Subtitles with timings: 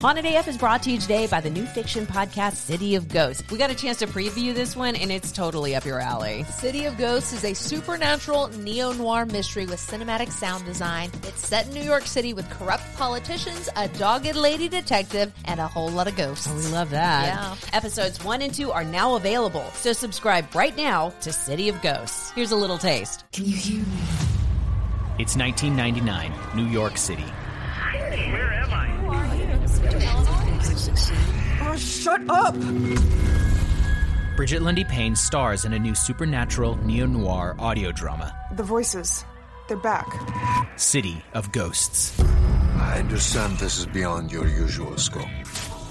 [0.00, 3.42] Haunted AF is brought to you today by the new fiction podcast City of Ghosts.
[3.50, 6.44] We got a chance to preview this one, and it's totally up your alley.
[6.44, 11.10] City of Ghosts is a supernatural neo noir mystery with cinematic sound design.
[11.24, 15.66] It's set in New York City with corrupt politicians, a dogged lady detective, and a
[15.66, 16.46] whole lot of ghosts.
[16.48, 17.26] Oh, we love that.
[17.26, 17.56] Yeah.
[17.76, 22.30] Episodes one and two are now available, so subscribe right now to City of Ghosts.
[22.36, 23.24] Here's a little taste.
[23.32, 23.98] Can you hear me?
[25.18, 27.26] It's 1999, New York City.
[28.30, 28.57] Where
[30.88, 31.70] am I?
[31.70, 32.54] Oh, shut up!
[34.36, 39.24] Bridget Lundy-Paine stars in a new supernatural neo noir audio drama, The voices,
[39.66, 40.06] they're back.
[40.76, 42.18] City of Ghosts.
[42.20, 45.28] I understand this is beyond your usual scope.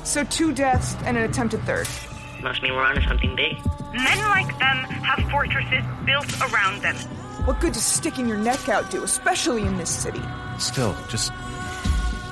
[0.03, 1.88] So, two deaths and an attempted third.
[2.41, 3.57] Must mean we're onto something big.
[3.93, 6.95] Men like them have fortresses built around them.
[7.45, 10.21] What good does sticking your neck out do, especially in this city?
[10.57, 11.33] Still, just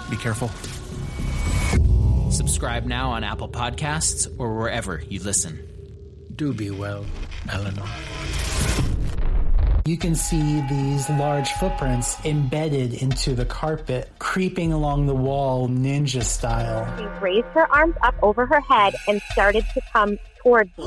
[0.09, 0.49] be careful.
[2.29, 5.59] Subscribe now on Apple Podcasts or wherever you listen.
[6.35, 7.05] Do be well,
[7.49, 7.87] Eleanor.
[9.85, 16.23] You can see these large footprints embedded into the carpet, creeping along the wall ninja
[16.23, 16.87] style.
[16.97, 20.85] She raised her arms up over her head and started to come towards me.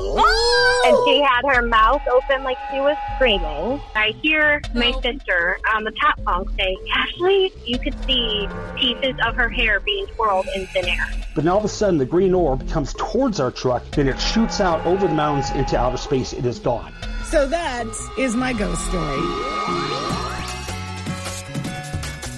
[0.85, 3.79] And she had her mouth open like she was screaming.
[3.95, 9.35] I hear my sister on the top bunk say, Ashley, you could see pieces of
[9.35, 11.05] her hair being twirled in thin air.
[11.35, 14.19] But now all of a sudden, the green orb comes towards our truck, then it
[14.19, 16.33] shoots out over the mountains into outer space.
[16.33, 16.93] It is gone.
[17.25, 17.85] So that
[18.17, 20.18] is my ghost story.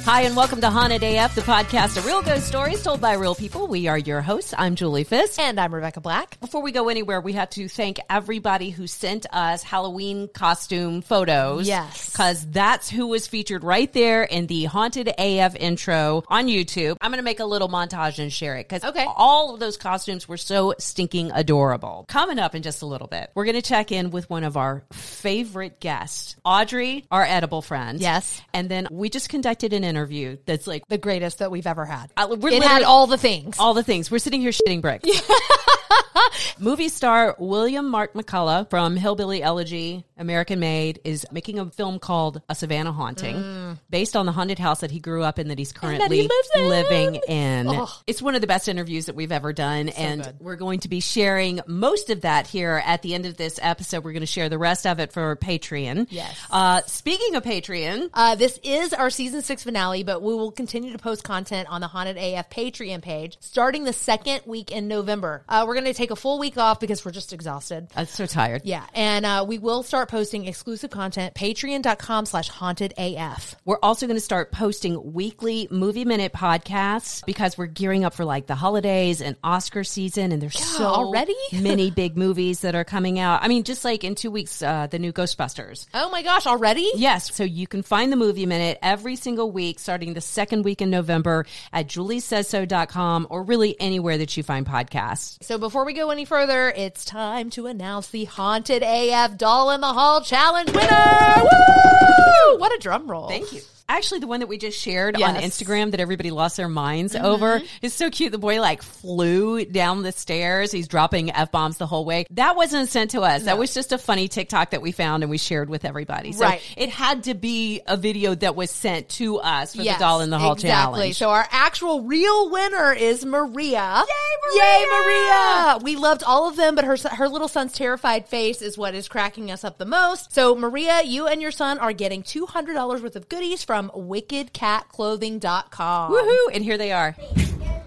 [0.03, 3.35] Hi, and welcome to Haunted AF, the podcast of real ghost stories told by real
[3.35, 3.67] people.
[3.67, 4.53] We are your hosts.
[4.57, 5.39] I'm Julie Fisk.
[5.39, 6.37] And I'm Rebecca Black.
[6.41, 11.67] Before we go anywhere, we have to thank everybody who sent us Halloween costume photos.
[11.67, 12.09] Yes.
[12.09, 16.97] Because that's who was featured right there in the Haunted AF intro on YouTube.
[16.99, 19.05] I'm going to make a little montage and share it because Okay.
[19.07, 22.05] all of those costumes were so stinking adorable.
[22.09, 24.57] Coming up in just a little bit, we're going to check in with one of
[24.57, 27.99] our favorite guests, Audrey, our edible friend.
[28.01, 28.41] Yes.
[28.53, 32.11] And then we just conducted an interview that's like, The greatest that we've ever had.
[32.15, 33.59] Uh, we're it had all the things.
[33.59, 34.09] all the things.
[34.09, 35.07] We're sitting here shitting bricks.
[36.59, 42.41] Movie star William Mark McCullough from Hillbilly Elegy, American Made, is making a film called
[42.47, 45.73] A Savannah Haunting, based on the haunted house that he grew up in that he's
[45.73, 46.69] that currently he lives in.
[46.69, 47.67] living in.
[47.67, 47.91] Oh.
[48.07, 50.35] It's one of the best interviews that we've ever done, and good.
[50.39, 54.03] we're going to be sharing most of that here at the end of this episode.
[54.03, 56.07] We're going to share the rest of it for Patreon.
[56.09, 56.37] Yes.
[56.49, 60.91] Uh, speaking of Patreon, Uh, this is our season six finale, but we will continue
[60.91, 65.43] to post content on the Haunted AF Patreon page starting the second week in November.
[65.49, 67.87] Uh, we're going to take a full week off because we're just exhausted.
[67.95, 68.61] I'm so tired.
[68.65, 71.33] Yeah, and uh, we will start posting exclusive content.
[71.33, 73.55] Patreon.com slash haunted AF.
[73.63, 78.25] We're also going to start posting weekly movie minute podcasts because we're gearing up for
[78.25, 81.35] like the holidays and Oscar season, and there's so already?
[81.53, 83.41] many big movies that are coming out.
[83.41, 85.87] I mean, just like in two weeks, uh, the new Ghostbusters.
[85.93, 86.91] Oh my gosh, already?
[86.95, 90.81] Yes, so you can find the movie minute every single week starting the second week
[90.81, 95.41] in November at juliesaysso.com or really anywhere that you find podcasts.
[95.41, 99.79] So before we go any further, it's time to announce the Haunted AF Doll in
[99.79, 101.43] the Hall Challenge winner!
[101.43, 102.57] Woo!
[102.57, 103.27] What a drum roll.
[103.27, 103.61] Thank you.
[103.91, 105.35] Actually, the one that we just shared on Yes.
[105.37, 105.45] Mm-hmm.
[105.71, 108.31] Instagram that everybody lost their minds over is so cute.
[108.31, 110.71] The boy like flew down the stairs.
[110.71, 112.25] He's dropping f bombs the whole way.
[112.31, 113.43] That wasn't sent to us.
[113.43, 116.31] That was just a funny TikTok that we found and we shared with everybody.
[116.31, 116.61] So Right.
[116.77, 120.21] it had to be a video that was sent to us for Yes, the doll
[120.21, 120.69] in the hall exactly.
[120.99, 121.17] challenge.
[121.17, 124.03] So our actual real winner is Maria.
[124.07, 125.01] Yay, Yay, Maria!
[125.01, 125.77] Maria!
[125.83, 129.07] We loved all of them, but her her little son's terrified face is what is
[129.07, 130.33] cracking us up the most.
[130.33, 133.80] So Maria, you and your son are getting two hundred dollars worth of goodies from
[133.89, 136.11] WickedCatClothing.com.
[136.11, 136.47] Woohoo!
[136.53, 137.15] And here they are.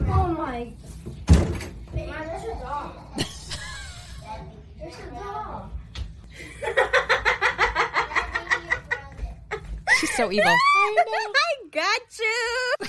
[0.08, 0.72] Oh my.
[1.26, 2.92] There's a dog.
[4.78, 5.70] There's a dog.
[10.00, 10.44] She's so evil.
[10.86, 12.86] I got you.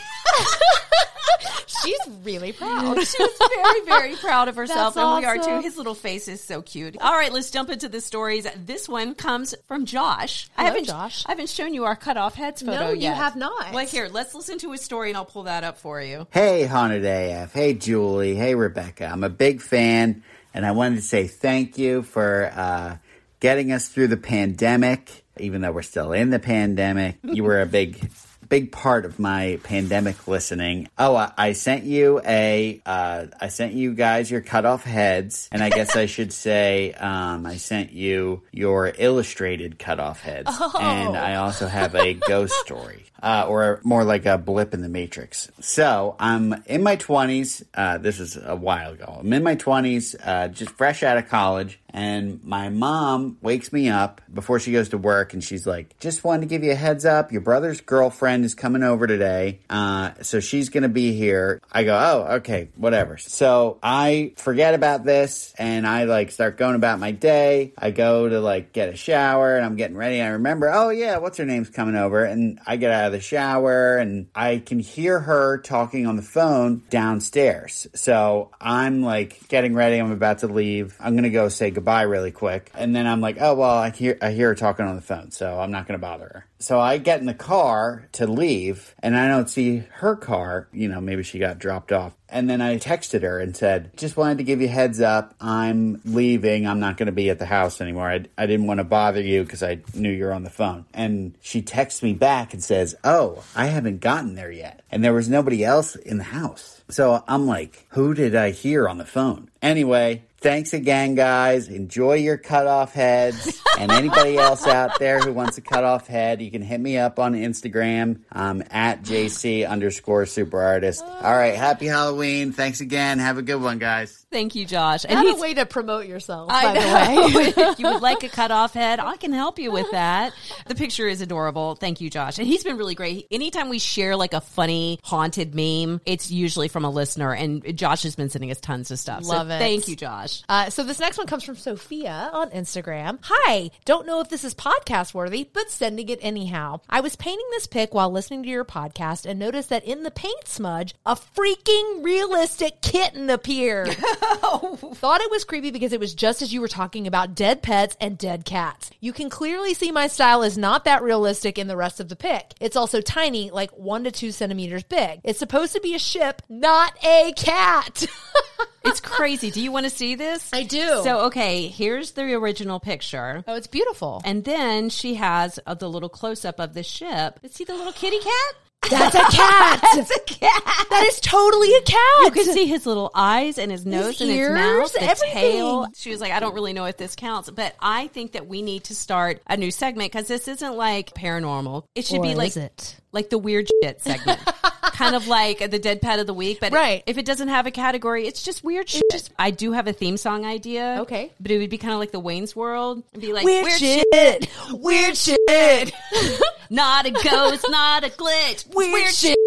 [1.83, 2.97] She's really proud.
[2.97, 5.61] She's very, very proud of herself, That's and we are too.
[5.61, 6.97] His little face is so cute.
[6.99, 8.47] All right, let's jump into the stories.
[8.65, 10.49] This one comes from Josh.
[10.57, 11.23] I haven't, Josh.
[11.27, 13.17] I haven't shown you our cut off heads photo No, you yet.
[13.17, 13.73] have not.
[13.73, 16.27] Well, here, let's listen to his story, and I'll pull that up for you.
[16.31, 17.53] Hey, Haunted AF.
[17.53, 18.35] Hey, Julie.
[18.35, 19.05] Hey, Rebecca.
[19.05, 20.23] I'm a big fan,
[20.53, 22.97] and I wanted to say thank you for uh,
[23.39, 25.23] getting us through the pandemic.
[25.39, 28.09] Even though we're still in the pandemic, you were a big,
[28.47, 30.87] big part of my pandemic listening.
[30.97, 35.63] Oh, I, I sent you a, uh, I sent you guys your cutoff heads, and
[35.63, 40.71] I guess I should say, um, I sent you your illustrated cutoff heads, Oh.
[40.79, 43.03] and I also have a ghost story.
[43.25, 45.49] Uh, or more like a blip in the matrix.
[45.59, 47.63] So I'm in my 20s.
[47.73, 49.17] Uh, this is a while ago.
[49.19, 51.79] I'm in my 20s, uh, just fresh out of college.
[51.95, 56.25] And my mom wakes me up before she goes to work and she's like, just
[56.25, 57.31] wanted to give you a heads up.
[57.31, 59.61] Your brother's girlfriend is coming over today.
[59.69, 61.61] Uh, so she's going to be here.
[61.71, 63.17] I go, oh, okay, whatever.
[63.17, 67.71] So I forget about this and I like start going about my day.
[67.77, 70.21] I go to like get a shower and I'm getting ready.
[70.21, 72.25] I remember, oh yeah, what's her name's coming over?
[72.25, 76.21] And I get out of the shower and I can hear her talking on the
[76.21, 77.87] phone downstairs.
[77.95, 79.97] So I'm like getting ready.
[79.97, 80.97] I'm about to leave.
[80.99, 82.71] I'm going to go say goodbye really quick.
[82.75, 85.31] And then I'm like, oh, well, I hear, I hear her talking on the phone.
[85.31, 86.45] So I'm not going to bother her.
[86.65, 90.67] So I get in the car to leave and I don't see her car.
[90.73, 92.13] You know, maybe she got dropped off.
[92.27, 95.35] And then I texted her and said, just wanted to give you heads up.
[95.39, 96.65] I'm leaving.
[96.65, 98.09] I'm not going to be at the house anymore.
[98.09, 100.85] I, I didn't want to bother you because I knew you're on the phone.
[100.91, 104.81] And she texts me back and says, oh, I haven't gotten there yet.
[104.89, 106.81] And there was nobody else in the house.
[106.89, 109.51] So I'm like, who did I hear on the phone?
[109.61, 111.69] Anyway, thanks again, guys.
[111.69, 113.59] Enjoy your cutoff heads.
[113.79, 117.17] and anybody else out there who wants a cutoff head, you can hit me up
[117.17, 121.03] on Instagram um, at JC underscore super artist.
[121.03, 121.55] All right.
[121.55, 122.51] Happy Halloween.
[122.51, 123.17] Thanks again.
[123.17, 124.25] Have a good one, guys.
[124.31, 125.03] Thank you, Josh.
[125.07, 127.29] And Not a way to promote yourself, I by know.
[127.29, 127.45] the way.
[127.71, 130.33] if you would like a cutoff head, I can help you with that.
[130.67, 131.75] The picture is adorable.
[131.75, 132.37] Thank you, Josh.
[132.37, 133.27] And he's been really great.
[133.31, 137.33] Anytime we share like a funny haunted meme, it's usually from a listener.
[137.33, 139.25] And Josh has been sending us tons of stuff.
[139.25, 139.59] Love so it.
[139.59, 140.34] Thank you, Josh.
[140.47, 143.19] Uh, so this next one comes from Sophia on Instagram.
[143.23, 146.81] Hi, don't know if this is podcast worthy, but sending it anyhow.
[146.89, 150.11] I was painting this pic while listening to your podcast and noticed that in the
[150.11, 153.89] paint smudge, a freaking realistic kitten appeared.
[153.93, 157.95] Thought it was creepy because it was just as you were talking about dead pets
[157.99, 158.91] and dead cats.
[158.99, 162.15] You can clearly see my style is not that realistic in the rest of the
[162.15, 162.53] pic.
[162.59, 165.21] It's also tiny, like one to two centimeters big.
[165.23, 168.05] It's supposed to be a ship, not a cat.
[168.83, 169.49] It's crazy.
[169.51, 170.49] Do you want to see this?
[170.53, 171.01] I do.
[171.03, 173.43] So, okay, here's the original picture.
[173.47, 174.21] Oh, it's beautiful.
[174.23, 177.39] And then she has uh, the little close up of the ship.
[177.49, 178.55] See the little kitty cat?
[178.87, 179.79] That's a cat.
[179.95, 180.85] That's a cat.
[180.91, 181.97] That is totally a cat.
[182.25, 185.33] You can see his little eyes and his nose and ears, his mouth, the everything.
[185.33, 185.87] tail.
[185.95, 188.61] She was like, I don't really know if this counts, but I think that we
[188.61, 191.85] need to start a new segment because this isn't like paranormal.
[191.95, 192.97] It should Or be like is it?
[193.15, 194.39] Like the weird shit segment.
[194.93, 197.03] kind of like the dead pet of the week, but Right.
[197.05, 199.29] if it doesn't have a category, it's just weird shit.
[199.37, 200.97] I do have a theme song idea.
[201.01, 201.31] Okay.
[201.39, 204.49] But it would be kind of like the Wayne's World and be like Weird shit.
[204.71, 205.91] Weird shit.
[206.69, 208.73] not a ghost, not a glitch.
[208.73, 209.37] Weird shit.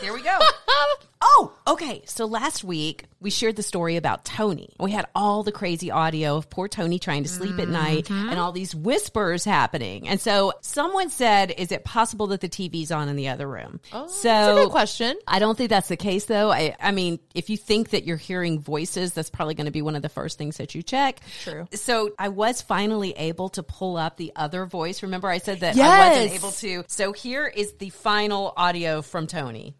[0.00, 0.38] There we go.
[1.22, 2.02] Oh, okay.
[2.06, 4.70] So last week we shared the story about Tony.
[4.80, 8.30] We had all the crazy audio of poor Tony trying to sleep at night Mm-hmm.
[8.30, 10.08] and all these whispers happening.
[10.08, 13.80] And so someone said, is it possible that the TV's on in the other room?
[13.92, 15.18] Oh, so That's a good question.
[15.28, 16.50] I don't think that's the case though.
[16.50, 19.82] I, I mean, if you think that you're hearing voices, that's probably going to be
[19.82, 21.20] one of the first things that you check.
[21.42, 21.68] True.
[21.74, 25.02] So I was finally able to pull up the other voice.
[25.02, 26.84] Remember I said that I wasn't able to.
[26.88, 29.76] So here is the final audio from Tony.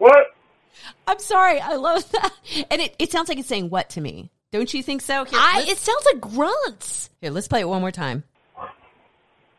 [0.00, 0.28] What?
[1.06, 1.60] I'm sorry.
[1.60, 2.32] I love that.
[2.70, 4.30] And it, it sounds like it's saying what to me.
[4.50, 5.24] Don't you think so?
[5.24, 7.10] Here, I, it sounds like grunts.
[7.20, 8.24] here, let's play it one more time.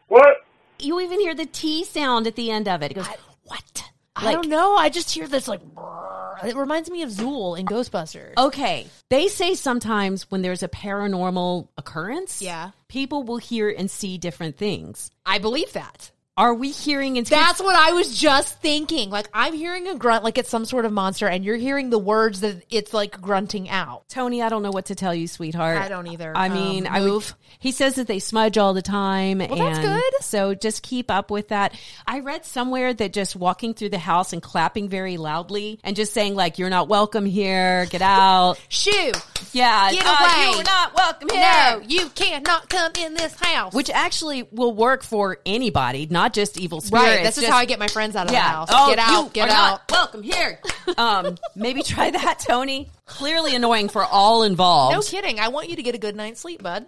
[0.08, 0.38] What?
[0.80, 2.92] You even hear the T sound at the end of it.
[2.92, 3.08] It goes,
[3.44, 3.84] what?
[4.16, 4.76] I don't know.
[4.76, 5.62] I just hear this like.
[5.64, 6.44] brrr.
[6.44, 8.34] It reminds me of Zuul in Ghostbusters.
[8.36, 8.88] Okay.
[9.10, 12.72] They say sometimes when there's a paranormal occurrence, Yeah.
[12.88, 15.12] people will hear and see different things.
[15.24, 16.10] I believe that.
[16.42, 19.12] Are we hearing and That's what I was just thinking.
[19.12, 22.00] Like I'm hearing a grunt, like it's some sort of monster, and you're hearing the
[22.00, 24.10] words that it's like grunting out.
[24.10, 25.78] Tony, I don't know what to tell you, sweetheart.
[25.78, 26.36] I don't either.
[26.36, 27.36] I Um, mean, I would, move.
[27.60, 29.38] he says that they smudge all the time.
[29.38, 30.24] Well, and that's good.
[30.24, 31.76] So just keep up with that.
[32.08, 36.12] I read somewhere that just walking through the house and clapping very loudly and just
[36.12, 38.60] saying like, you're not welcome here, get out.
[38.70, 39.12] Shoo!
[39.54, 39.92] yeah.
[39.92, 40.56] Get uh, away!
[40.56, 41.42] You're not welcome here.
[41.42, 43.74] No, you cannot come in this house.
[43.76, 47.08] Which actually will work for anybody, not just evil spirits.
[47.08, 47.24] right?
[47.24, 48.44] This is just- how I get my friends out of yeah.
[48.44, 48.70] the house.
[48.72, 49.34] Oh, get out!
[49.34, 49.56] Get out!
[49.56, 50.60] Not welcome here.
[50.98, 52.90] um, maybe try that, Tony.
[53.12, 54.96] Clearly annoying for all involved.
[54.96, 55.40] No kidding.
[55.40, 56.86] I want you to get a good night's sleep, bud.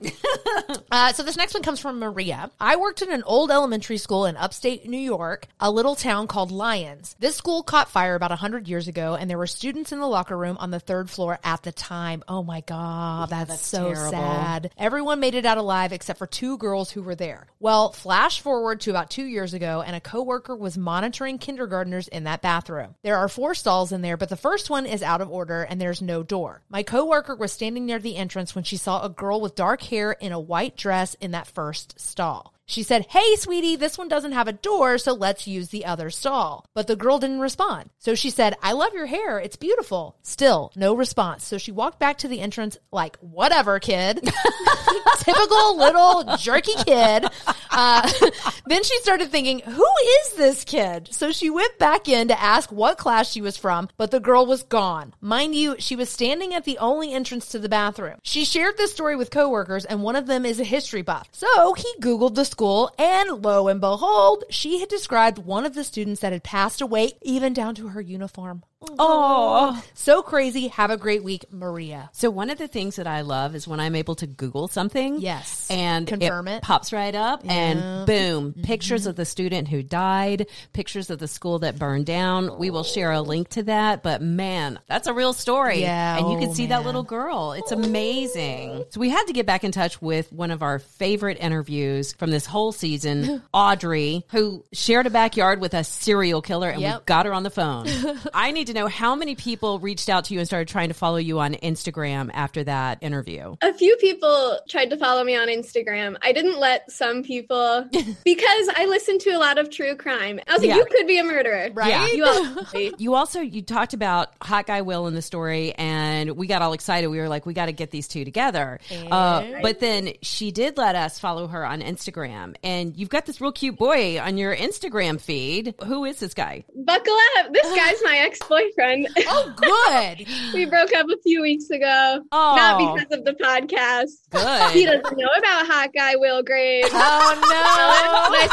[0.91, 2.49] uh, so this next one comes from Maria.
[2.59, 6.51] I worked in an old elementary school in upstate New York, a little town called
[6.51, 7.15] Lyons.
[7.19, 10.37] This school caught fire about 100 years ago, and there were students in the locker
[10.37, 12.23] room on the third floor at the time.
[12.27, 14.11] Oh my God, that's, that's so terrible.
[14.11, 14.71] sad.
[14.77, 17.47] Everyone made it out alive except for two girls who were there.
[17.59, 22.23] Well, flash forward to about two years ago, and a coworker was monitoring kindergartners in
[22.23, 22.95] that bathroom.
[23.03, 25.79] There are four stalls in there, but the first one is out of order and
[25.81, 26.61] there's no door.
[26.69, 30.11] My coworker was standing near the entrance when she saw a girl with dark hair
[30.11, 32.52] in a white dress in that first stall.
[32.65, 36.09] She said, Hey, sweetie, this one doesn't have a door, so let's use the other
[36.09, 36.65] stall.
[36.73, 37.89] But the girl didn't respond.
[37.99, 39.39] So she said, I love your hair.
[39.39, 40.17] It's beautiful.
[40.21, 41.45] Still, no response.
[41.45, 44.21] So she walked back to the entrance like, whatever, kid.
[45.19, 47.25] Typical little jerky kid.
[47.69, 48.11] Uh,
[48.65, 49.87] then she started thinking, who
[50.21, 51.09] is this kid?
[51.11, 54.45] So she went back in to ask what class she was from, but the girl
[54.45, 55.13] was gone.
[55.21, 58.19] Mind you, she was standing at the only entrance to the bathroom.
[58.23, 61.27] She shared this story with coworkers, and one of them is a history buff.
[61.31, 65.83] So he Googled the school, and lo and behold, she had described one of the
[65.83, 68.63] students that had passed away, even down to her uniform.
[68.99, 70.67] Oh, so crazy.
[70.69, 72.09] Have a great week, Maria.
[72.13, 75.19] So one of the things that I love is when I'm able to Google something.
[75.19, 75.67] Yes.
[75.69, 76.61] And Confirm it.
[76.63, 77.51] pops right up Yeah.
[77.53, 78.61] and boom, Mm-hmm.
[78.63, 82.57] pictures of the student who died, pictures of the school that burned down.
[82.59, 85.81] We will share a link to that, but man, that's a real story.
[85.81, 87.53] Yeah, And you can oh, see that little girl.
[87.53, 88.85] It's amazing.
[88.89, 92.31] So we had to get back in touch with one of our favorite interviews from
[92.31, 97.25] this whole season, Audrey, who shared a backyard with a serial killer and we got
[97.25, 97.87] her on the phone.
[98.33, 100.93] I need to know how many people reached out to you and started trying to
[100.93, 103.55] follow you on Instagram after that interview.
[103.61, 106.17] A few people tried to follow me on Instagram.
[106.21, 107.87] I didn't let some people
[108.23, 110.39] because I listened to a lot of true crime.
[110.47, 110.77] I was like, Yeah.
[110.77, 112.13] you could be a murderer, Right?
[112.13, 112.93] You all could be.
[113.03, 116.73] You also you talked about Hot Guy Will in the story, and we got all
[116.73, 117.07] excited.
[117.07, 118.79] We were like, we got to get these two together.
[119.11, 123.41] Uh, but then she did let us follow her on Instagram, and you've got this
[123.41, 125.75] real cute boy on your Instagram feed.
[125.85, 126.63] Who is this guy?
[126.75, 127.51] Buckle up.
[127.53, 128.62] This guy's my ex boyfriend.
[128.77, 130.27] Oh, good.
[130.53, 132.21] we broke up a few weeks ago.
[132.31, 132.55] Oh.
[132.55, 134.11] Not because of the podcast.
[134.29, 134.71] Good.
[134.71, 136.89] He doesn't know about Hot Guy Will Graves.
[136.91, 137.39] Oh,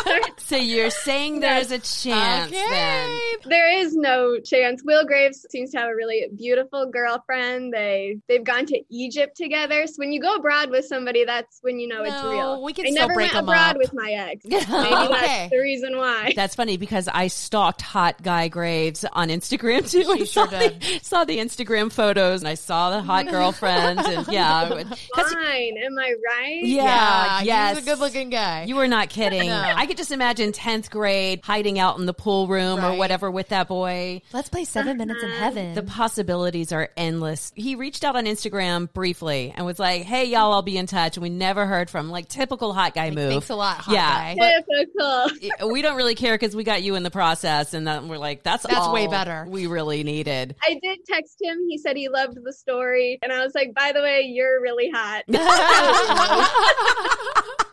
[0.06, 0.20] no.
[0.50, 3.18] So you're saying there's a chance then?
[3.44, 4.82] There is no chance.
[4.84, 7.72] Will Graves seems to have a really beautiful girlfriend.
[7.72, 9.86] They they've gone to Egypt together.
[9.86, 12.64] So when you go abroad with somebody, that's when you know it's real.
[12.64, 13.76] we can I never break went abroad up.
[13.78, 14.44] with my ex.
[14.48, 15.08] Maybe Okay.
[15.08, 16.32] that's the reason why.
[16.34, 19.99] That's funny because I stalked Hot Guy Graves on Instagram too.
[20.08, 24.00] I She saw, sure the, saw the Instagram photos and I saw the hot girlfriend
[24.00, 24.68] and yeah.
[25.14, 26.60] 'cause- Fine, am I right?
[26.62, 27.76] Yeah, yes.
[27.78, 28.64] He's a good looking guy.
[28.64, 29.48] You were not kidding.
[29.48, 29.56] No.
[29.76, 33.48] I could just imagine 10th grade hiding out in the pool room or whatever with
[33.48, 34.22] that boy.
[34.32, 35.74] Let's play seven minutes in heaven.
[35.74, 37.52] The possibilities are endless.
[37.54, 41.16] He reached out on Instagram briefly and was like, "Hey, y'all, I'll be in touch."
[41.16, 43.30] And we never heard from like typical hot guy move.
[43.30, 44.60] Thanks a lot, hot yeah, guy.
[44.68, 45.68] Typical.
[45.72, 48.42] we don't really care because we got you in the process, and then we're like,
[48.42, 49.46] "That's That's all way better.
[49.48, 51.58] We really needed." I did text him.
[51.68, 53.18] He said he loved the story.
[53.22, 55.24] And I was like, by the way, you're really hot.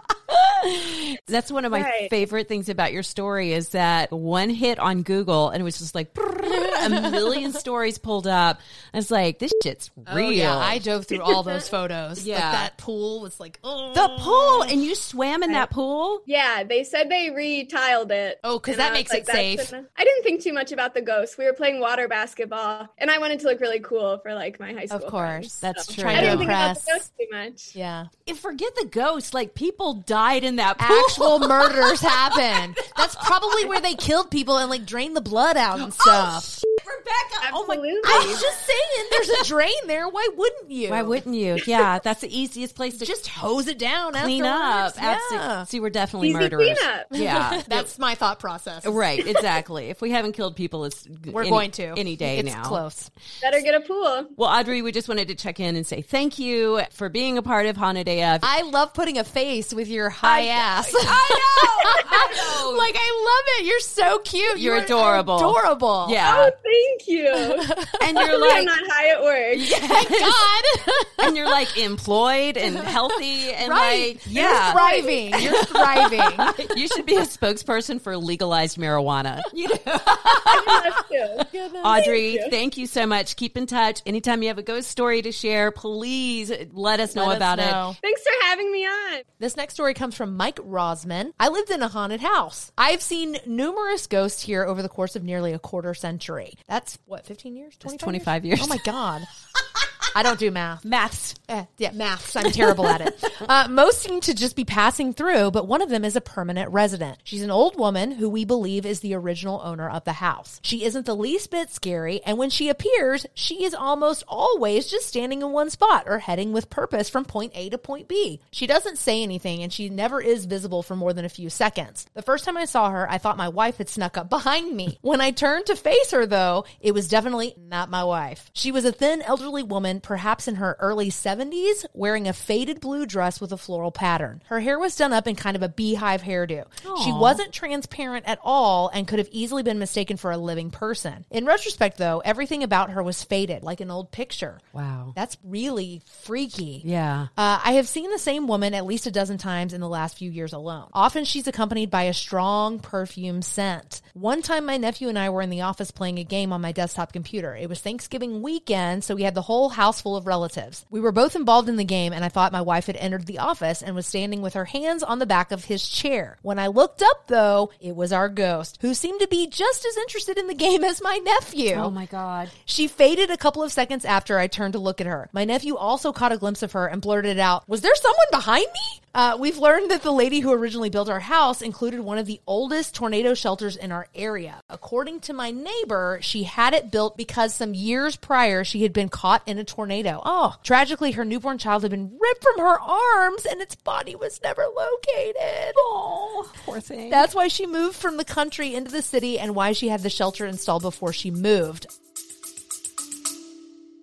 [1.27, 2.09] That's one of my Right.
[2.09, 5.93] favorite things about your story is that one hit on Google and it was just
[5.95, 8.59] like a million stories pulled up.
[8.93, 10.27] I was like, this shit's real.
[10.27, 12.25] Oh, yeah, I dove through all those photos.
[12.25, 12.35] Yeah.
[12.35, 13.93] Like that pool was like, oh.
[13.93, 16.21] the pool, and you swam in that pool.
[16.25, 18.39] Yeah, they said they retiled it.
[18.43, 19.71] Oh, because that I was makes it safe.
[19.73, 19.85] enough.
[19.97, 21.37] I didn't think too much about the ghosts.
[21.37, 24.73] We were playing water basketball, and I wanted to look really cool for like my
[24.73, 24.97] high school.
[24.99, 25.59] Of course, friends.
[25.59, 26.03] that's So true.
[26.09, 27.75] I Trying to didn't think about the ghosts too much.
[27.75, 28.05] Yeah.
[28.27, 29.33] And forget the ghosts.
[29.33, 30.97] Like people died in that pool.
[31.07, 32.75] Actual murders happen.
[32.95, 36.63] That's probably where they killed people and like drained the blood out and oh, stuff.
[36.97, 37.53] Rebecca.
[37.53, 38.01] Oh my Absolutely.
[38.05, 40.07] I was just saying, there's a drain there.
[40.09, 40.89] Why wouldn't you?
[40.89, 41.57] Why wouldn't you?
[41.65, 44.13] Yeah, that's the easiest place to just hose it down?
[44.13, 44.95] clean up.
[44.97, 44.97] afterwards?
[44.97, 45.63] Abso- Yeah.
[45.65, 46.77] See, we're definitely Easy murderers.
[46.79, 47.05] cleanup.
[47.11, 47.61] Yeah.
[47.67, 48.85] That's my thought process.
[48.85, 49.89] Right, exactly.
[49.89, 52.63] If we haven't killed people, it's We're any- going to any day it's now.
[52.63, 53.09] Close.
[53.41, 54.27] Better get a pool.
[54.35, 57.41] Well, Audrey, we just wanted to check in and say thank you for being a
[57.41, 58.41] part of Haunted AF.
[58.43, 60.93] I love putting a face with your high ass.
[60.95, 62.31] I
[62.63, 62.71] know.
[62.77, 63.65] like I love it.
[63.67, 64.59] You're so cute.
[64.59, 65.37] You're adorable.
[65.37, 66.07] Adorable.
[66.09, 66.35] Yeah.
[66.37, 66.51] Oh,
[66.87, 67.27] thank you.
[68.01, 69.57] and you're I'm like, not high at work.
[69.87, 70.93] Thank God.
[71.19, 74.15] and you're like employed and healthy and right.
[74.15, 74.65] like, yeah.
[74.65, 75.41] You're thriving.
[75.41, 76.77] You're thriving.
[76.77, 79.41] you should be a spokesperson for legalized marijuana.
[79.53, 79.77] You know?
[79.85, 81.07] I love
[81.51, 81.77] to.
[81.83, 83.35] Audrey, thank you so much.
[83.35, 84.01] Keep in touch.
[84.05, 87.57] Anytime you have a ghost story to share, please let us know Let us about
[87.57, 87.91] know.
[87.91, 87.97] it.
[88.01, 89.21] Thanks for having me on.
[89.39, 91.31] This next story comes from Mike Rosman.
[91.39, 92.71] I lived in a haunted house.
[92.77, 96.53] I've seen numerous ghosts here over the course of nearly a quarter century.
[96.67, 97.75] That's what, 15 years?
[97.77, 98.59] 25, 25 years.
[98.63, 99.21] Oh my God.
[100.17, 100.83] I don't do math.
[100.83, 101.35] Maths.
[101.47, 102.35] Eh, yeah, maths.
[102.35, 103.23] I'm terrible at it.
[103.39, 106.71] Uh, most seem to just be passing through, but one of them is a permanent
[106.71, 107.19] resident.
[107.23, 110.59] She's an old woman who we believe is the original owner of the house.
[110.63, 115.07] She isn't the least bit scary, and when she appears, she is almost always just
[115.07, 118.41] standing in one spot or heading with purpose from point A to point B.
[118.51, 122.07] She doesn't say anything, and she never is visible for more than a few seconds.
[122.15, 124.97] The first time I saw her, I thought my wife had snuck up behind me.
[125.01, 128.49] When I turned to face her, though, it was definitely not my wife.
[128.53, 133.05] She was a thin, elderly woman, perhaps in her early 70s, wearing a faded blue
[133.05, 134.41] dress with a floral pattern.
[134.45, 136.63] Her hair was done up in kind of a beehive hairdo.
[137.03, 141.25] She wasn't transparent at all and could have easily been mistaken for a living person.
[141.29, 144.61] In retrospect, though, everything about her was faded, like an old picture.
[144.71, 145.11] Wow.
[145.13, 146.83] That's really freaky.
[146.85, 147.27] Yeah.
[147.37, 150.17] Uh, I have seen the same woman at least a dozen times in the last
[150.17, 150.87] few years alone.
[150.93, 154.01] Often she's accompanied by a strong perfume scent.
[154.13, 156.71] One time, my nephew and I were in the office playing a game on my
[156.71, 157.57] desktop computer.
[157.57, 160.85] It was Thanksgiving weekend, so we had the whole house full of relatives.
[160.89, 163.39] We were both involved in the game, and I thought my wife had entered the
[163.39, 166.37] office and was standing with her hands on the back of his chair.
[166.41, 169.97] When I looked up, though, it was our ghost, who seemed to be just as
[169.97, 171.73] interested in the game as my nephew.
[171.75, 172.49] Oh my God.
[172.65, 175.29] She faded a couple of seconds after I turned to look at her.
[175.31, 178.67] My nephew also caught a glimpse of her and blurted out, Was there someone behind
[178.73, 179.01] me?
[179.17, 182.39] Uh, we've learned that the lady who originally built our house included one of the
[182.45, 184.61] oldest tornado shelters in our area.
[184.69, 189.09] According to my neighbor, she had it built because some years prior she had been
[189.09, 190.21] caught in a tornado.
[190.23, 194.39] Oh, tragically, her newborn child had been ripped from her arms and its body was
[194.43, 195.73] never located.
[195.77, 197.09] Oh, poor thing.
[197.09, 200.11] That's why she moved from the country into the city and why she had the
[200.11, 201.87] shelter installed before she moved.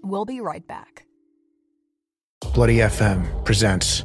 [0.03, 1.07] We'll be right back.
[2.53, 4.05] Bloody FM presents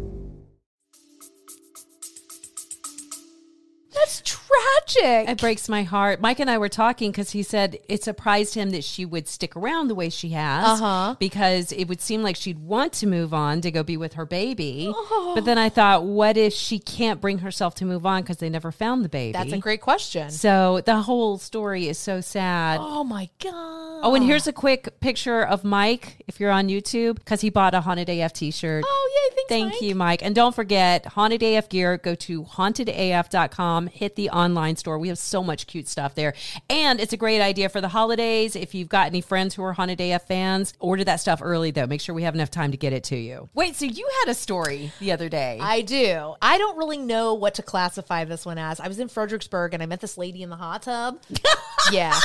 [4.61, 5.29] Tragic.
[5.29, 6.21] It breaks my heart.
[6.21, 9.55] Mike and I were talking because he said it surprised him that she would stick
[9.55, 10.81] around the way she has.
[10.81, 11.15] Uh-huh.
[11.19, 14.25] Because it would seem like she'd want to move on to go be with her
[14.25, 14.91] baby.
[14.93, 15.33] Oh.
[15.35, 18.49] But then I thought, what if she can't bring herself to move on because they
[18.49, 19.33] never found the baby?
[19.33, 20.31] That's a great question.
[20.31, 22.79] So the whole story is so sad.
[22.81, 24.01] Oh my god.
[24.03, 27.73] Oh, and here's a quick picture of Mike if you're on YouTube because he bought
[27.73, 28.83] a Haunted AF t shirt.
[28.87, 29.35] Oh, yay.
[29.35, 29.81] Thanks, Thank Mike.
[29.81, 30.23] you, Mike.
[30.23, 34.97] And don't forget, Haunted AF gear, go to hauntedaf.com, hit the online store.
[34.97, 36.33] We have so much cute stuff there.
[36.69, 38.55] And it's a great idea for the holidays.
[38.55, 41.87] If you've got any friends who are AF fans, order that stuff early, though.
[41.87, 43.49] Make sure we have enough time to get it to you.
[43.53, 45.59] Wait, so you had a story the other day.
[45.61, 46.35] I do.
[46.41, 48.79] I don't really know what to classify this one as.
[48.79, 51.19] I was in Fredericksburg and I met this lady in the hot tub.
[51.91, 52.19] yeah.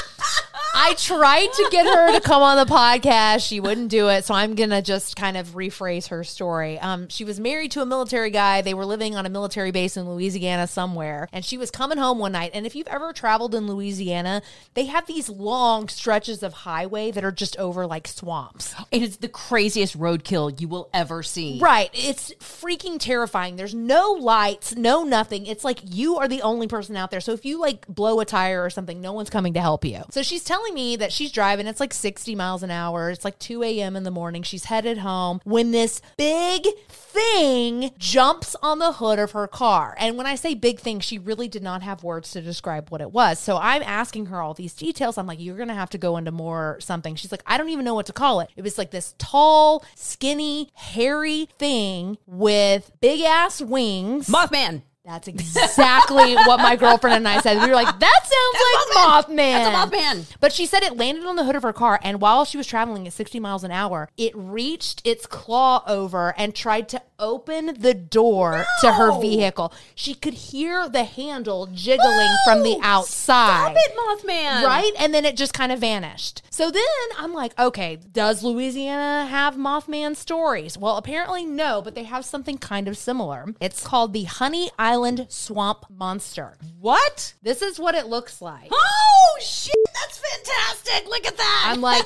[0.79, 3.49] I tried to get her to come on the podcast.
[3.49, 4.27] She wouldn't do it.
[4.27, 6.79] So I'm going to just kind of rephrase her story.
[6.79, 8.61] Um, she was married to a military guy.
[8.61, 11.31] They were living on a military base in Louisiana somewhere.
[11.33, 12.51] And she was coming home one night.
[12.53, 14.43] And if you've ever traveled in Louisiana,
[14.75, 18.75] they have these long stretches of highway that are just over like swamps.
[18.91, 21.59] it is the craziest roadkill you will ever see.
[21.59, 21.89] Right.
[21.95, 23.57] It's freaking terrifying.
[23.57, 25.47] There's no lights, no nothing.
[25.47, 27.23] It's like you are the only person out there.
[27.23, 30.03] So if you like blow a tire or something, no one's coming to help you.
[30.11, 31.66] So she's telling me that she's driving.
[31.66, 33.11] It's like 60 miles an hour.
[33.11, 33.96] It's like 2 a.m.
[33.96, 34.42] in the morning.
[34.42, 39.94] She's headed home when this big thing jumps on the hood of her car.
[39.98, 43.00] And when I say big thing, she really did not have words to describe what
[43.00, 43.38] it was.
[43.38, 45.16] So I'm asking her all these details.
[45.18, 47.14] I'm like, you're going to have to go into more something.
[47.14, 48.50] She's like, I don't even know what to call it.
[48.57, 54.29] It was like this tall, skinny, hairy thing with big ass wings.
[54.29, 54.83] Mothman.
[55.07, 57.62] That's exactly what my girlfriend and I said.
[57.62, 59.37] We were like, that sounds like Mothman.
[59.37, 60.37] That's a Mothman.
[60.40, 62.66] But she said it landed on the hood of her car, and while she was
[62.66, 67.77] traveling at 60 miles an hour, it reached its claw over and tried to open
[67.79, 69.73] the door to her vehicle.
[69.95, 73.75] She could hear the handle jiggling from the outside.
[73.75, 74.64] Stop it, Mothman.
[74.64, 74.92] Right?
[74.99, 76.42] And then it just kind of vanished.
[76.51, 76.83] So then
[77.16, 80.77] I'm like, okay, does Louisiana have Mothman stories?
[80.77, 83.47] Well, apparently no, but they have something kind of similar.
[83.61, 84.96] It's called the Honey Island
[85.29, 86.57] Swamp Monster.
[86.81, 87.35] What?
[87.43, 88.71] This is what it looks like.
[88.73, 89.75] Oh, shit.
[89.95, 91.09] That's fantastic.
[91.09, 91.65] Look at that.
[91.67, 92.05] I'm like,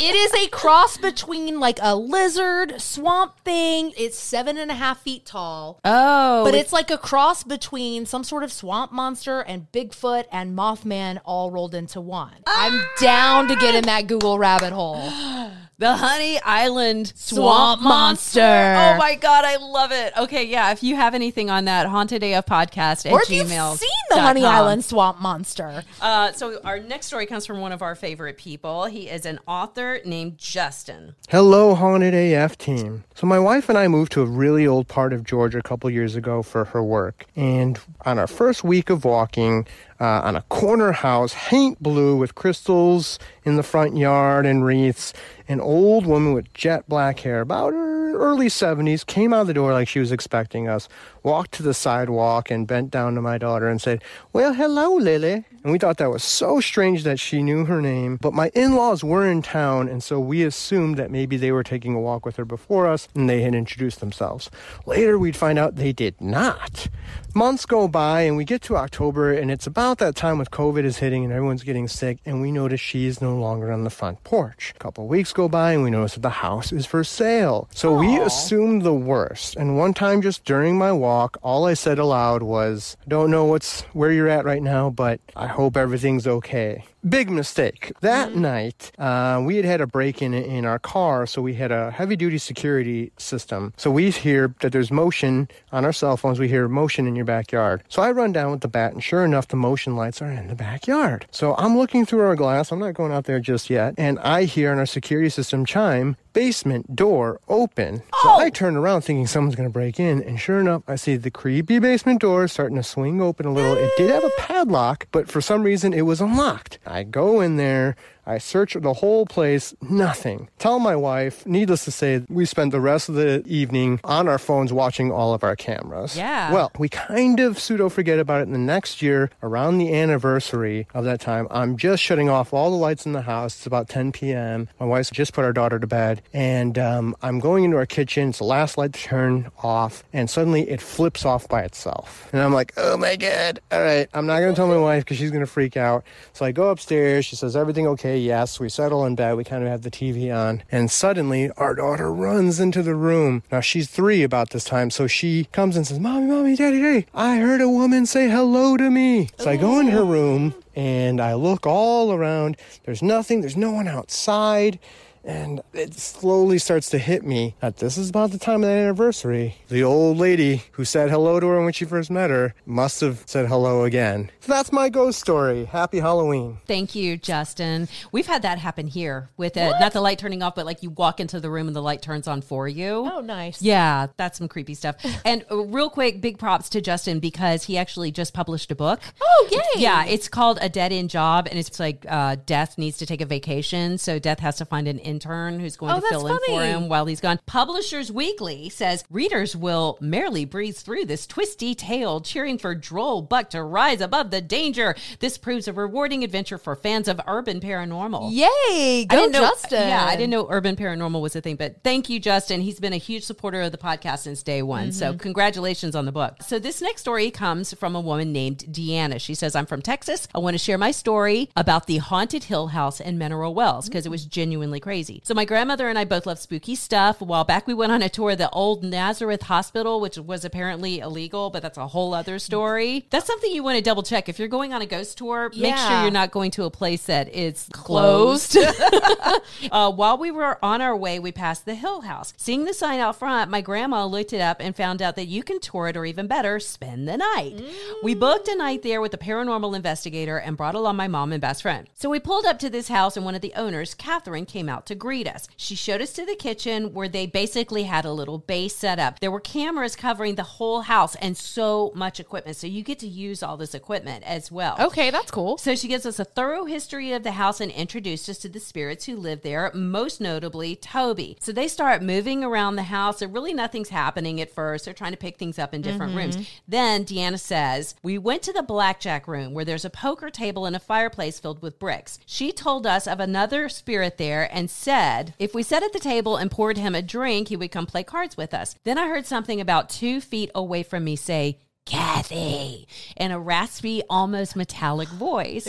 [0.00, 3.92] it is a cross between like a lizard, swamp thing.
[3.96, 5.80] It's seven and a half feet tall.
[5.84, 6.44] Oh.
[6.44, 11.20] But it's like a cross between some sort of swamp monster and Bigfoot and Mothman
[11.24, 12.42] all rolled into one.
[12.46, 15.52] I'm down to get in that Google rabbit hole.
[15.82, 18.38] The Honey Island Swamp Swamp, Monster.
[18.40, 18.94] Monster.
[18.94, 20.12] Oh my God, I love it.
[20.16, 23.70] Okay, yeah, if you have anything on that, Haunted AF podcast at or if gmail.
[23.70, 25.82] you've seen the Honey Island Swamp Monster.
[26.00, 28.84] Uh, so our next story comes from one of our favorite people.
[28.84, 31.16] He is an author named Justin.
[31.28, 33.02] Hello, Haunted AF team.
[33.16, 35.90] So, my wife and I moved to a really old part of Georgia a couple
[35.90, 37.26] years ago for her work.
[37.34, 39.66] And on our first week of walking,
[40.02, 45.14] uh, on a corner house, paint blue with crystals in the front yard and wreaths,
[45.46, 49.72] an old woman with jet black hair, about her early 70s, came out the door
[49.72, 50.88] like she was expecting us,
[51.22, 55.44] walked to the sidewalk and bent down to my daughter and said, Well, hello, Lily.
[55.62, 58.18] And we thought that was so strange that she knew her name.
[58.20, 61.62] But my in laws were in town, and so we assumed that maybe they were
[61.62, 64.50] taking a walk with her before us and they had introduced themselves.
[64.86, 66.88] Later, we'd find out they did not.
[67.34, 70.84] Months go by, and we get to October, and it's about that time with COVID
[70.84, 73.90] is hitting and everyone's getting sick, and we notice she is no longer on the
[73.90, 74.72] front porch.
[74.76, 77.68] A couple weeks go by, and we notice that the house is for sale.
[77.72, 79.56] So we assumed the worst.
[79.56, 83.44] And one time, just during my walk, all I said aloud was, I don't know
[83.46, 86.84] what's where you're at right now, but I hope everything's okay.
[87.08, 87.92] Big mistake.
[88.00, 91.72] That night, uh, we had had a break in in our car, so we had
[91.72, 93.72] a heavy duty security system.
[93.76, 96.38] So we hear that there's motion on our cell phones.
[96.38, 97.82] We hear motion in your backyard.
[97.88, 100.46] So I run down with the bat, and sure enough, the motion lights are in
[100.46, 101.26] the backyard.
[101.32, 102.70] So I'm looking through our glass.
[102.70, 106.16] I'm not going out there just yet, and I hear on our security system chime
[106.32, 108.02] basement door open.
[108.22, 111.16] So I turn around thinking someone's going to break in, and sure enough, I see
[111.16, 113.74] the creepy basement door starting to swing open a little.
[113.74, 116.78] It did have a padlock, but for some reason it was unlocked.
[116.92, 117.96] I go in there.
[118.26, 120.48] I search the whole place, nothing.
[120.58, 124.38] Tell my wife, needless to say, we spent the rest of the evening on our
[124.38, 126.16] phones watching all of our cameras.
[126.16, 126.52] Yeah.
[126.52, 128.44] Well, we kind of pseudo forget about it.
[128.44, 132.70] And the next year, around the anniversary of that time, I'm just shutting off all
[132.70, 133.56] the lights in the house.
[133.56, 134.68] It's about 10 p.m.
[134.78, 136.22] My wife's just put our daughter to bed.
[136.32, 138.28] And um, I'm going into our kitchen.
[138.28, 140.04] It's the last light to turn off.
[140.12, 142.28] And suddenly it flips off by itself.
[142.32, 143.60] And I'm like, oh my God.
[143.72, 144.08] All right.
[144.14, 146.04] I'm not going to tell my wife because she's going to freak out.
[146.32, 147.24] So I go upstairs.
[147.24, 148.11] She says, everything okay?
[148.18, 148.60] Yes.
[148.60, 149.36] We settle in bed.
[149.36, 150.62] We kind of have the TV on.
[150.70, 153.42] And suddenly our daughter runs into the room.
[153.50, 154.90] Now she's three about this time.
[154.90, 158.76] So she comes and says, Mommy, Mommy, Daddy, Daddy, I heard a woman say hello
[158.76, 159.28] to me.
[159.38, 162.56] So I go in her room and I look all around.
[162.84, 163.40] There's nothing.
[163.40, 164.78] There's no one outside.
[165.24, 168.78] And it slowly starts to hit me that this is about the time of that
[168.78, 169.56] anniversary.
[169.68, 173.22] The old lady who said hello to her when she first met her must have
[173.26, 174.30] said hello again.
[174.40, 175.64] So that's my ghost story.
[175.66, 176.58] Happy Halloween.
[176.66, 177.88] Thank you, Justin.
[178.10, 179.74] We've had that happen here with it.
[179.80, 182.02] Not the light turning off, but like you walk into the room and the light
[182.02, 183.08] turns on for you.
[183.12, 183.62] Oh, nice.
[183.62, 184.96] Yeah, that's some creepy stuff.
[185.24, 189.00] And uh, real quick, big props to Justin because he actually just published a book.
[189.20, 189.80] Oh, yay.
[189.80, 193.20] Yeah, it's called A Dead End Job, and it's like uh, Death needs to take
[193.20, 196.38] a vacation, so Death has to find an intern who's going Oh, to fill in
[196.46, 197.38] for him while he's gone.
[197.46, 203.50] Publishers Weekly says readers will merrily breeze through this twisty tale, cheering for Droll Buck
[203.50, 204.94] to rise above the danger.
[205.20, 208.32] This proves a rewarding adventure for fans of urban paranormal.
[208.32, 209.02] Yay!
[209.02, 209.88] I Go, didn't know, Justin.
[209.88, 212.60] Yeah, I didn't know urban paranormal was a thing, but thank you, Justin.
[212.62, 214.92] He's been a huge supporter of the podcast since day one.
[214.92, 215.18] So Mhm.
[215.20, 216.36] congratulations on the book.
[216.42, 219.20] So this next story comes from a woman named Deanna.
[219.20, 220.26] She says, I'm from Texas.
[220.34, 224.06] I want to share my story about the haunted Hill House in Mineral Wells because
[224.06, 225.01] it was genuinely crazy.
[225.24, 227.20] So my grandmother and I both love spooky stuff.
[227.20, 230.44] A while back, we went on a tour of the old Nazareth Hospital, which was
[230.44, 233.06] apparently illegal, but that's a whole other story.
[233.10, 234.28] That's something you want to double check.
[234.28, 237.04] If you're going on a ghost tour, make sure you're not going to a place
[237.06, 238.56] that is closed.
[239.72, 242.32] uh, while we were on our way, we passed the Hill House.
[242.36, 245.42] Seeing the sign out front, my grandma looked it up and found out that you
[245.42, 247.54] can tour it, or even better, spend the night.
[248.02, 251.40] We booked a night there with a paranormal investigator and brought along my mom and
[251.40, 251.88] best friend.
[251.94, 254.86] So we pulled up to this house, and one of the owners, Catherine, came out
[254.86, 255.48] to greet us.
[255.56, 259.20] She showed us to the kitchen where they basically had a little base set up.
[259.20, 262.56] There were cameras covering the whole house and so much equipment.
[262.56, 264.76] So you get to use all this equipment as well.
[264.78, 265.58] Okay, that's cool.
[265.58, 268.60] So she gives us a thorough history of the house and introduced us to the
[268.60, 271.36] spirits who live there, most notably Toby.
[271.40, 274.84] So they start moving around the house, and really nothing's happening at first.
[274.84, 276.16] They're trying to pick things up in different Mhm.
[276.16, 276.36] rooms.
[276.68, 280.74] Then Deanna says, We went to the blackjack room where there's a poker table and
[280.76, 282.18] a fireplace filled with bricks.
[282.26, 286.36] She told us of another spirit there and said, If we sat at the table
[286.36, 288.74] and poured him a drink, he would come play cards with us.
[288.84, 294.02] Then I heard something about two feet away from me say, Kathy, in a raspy,
[294.08, 295.66] almost metallic voice.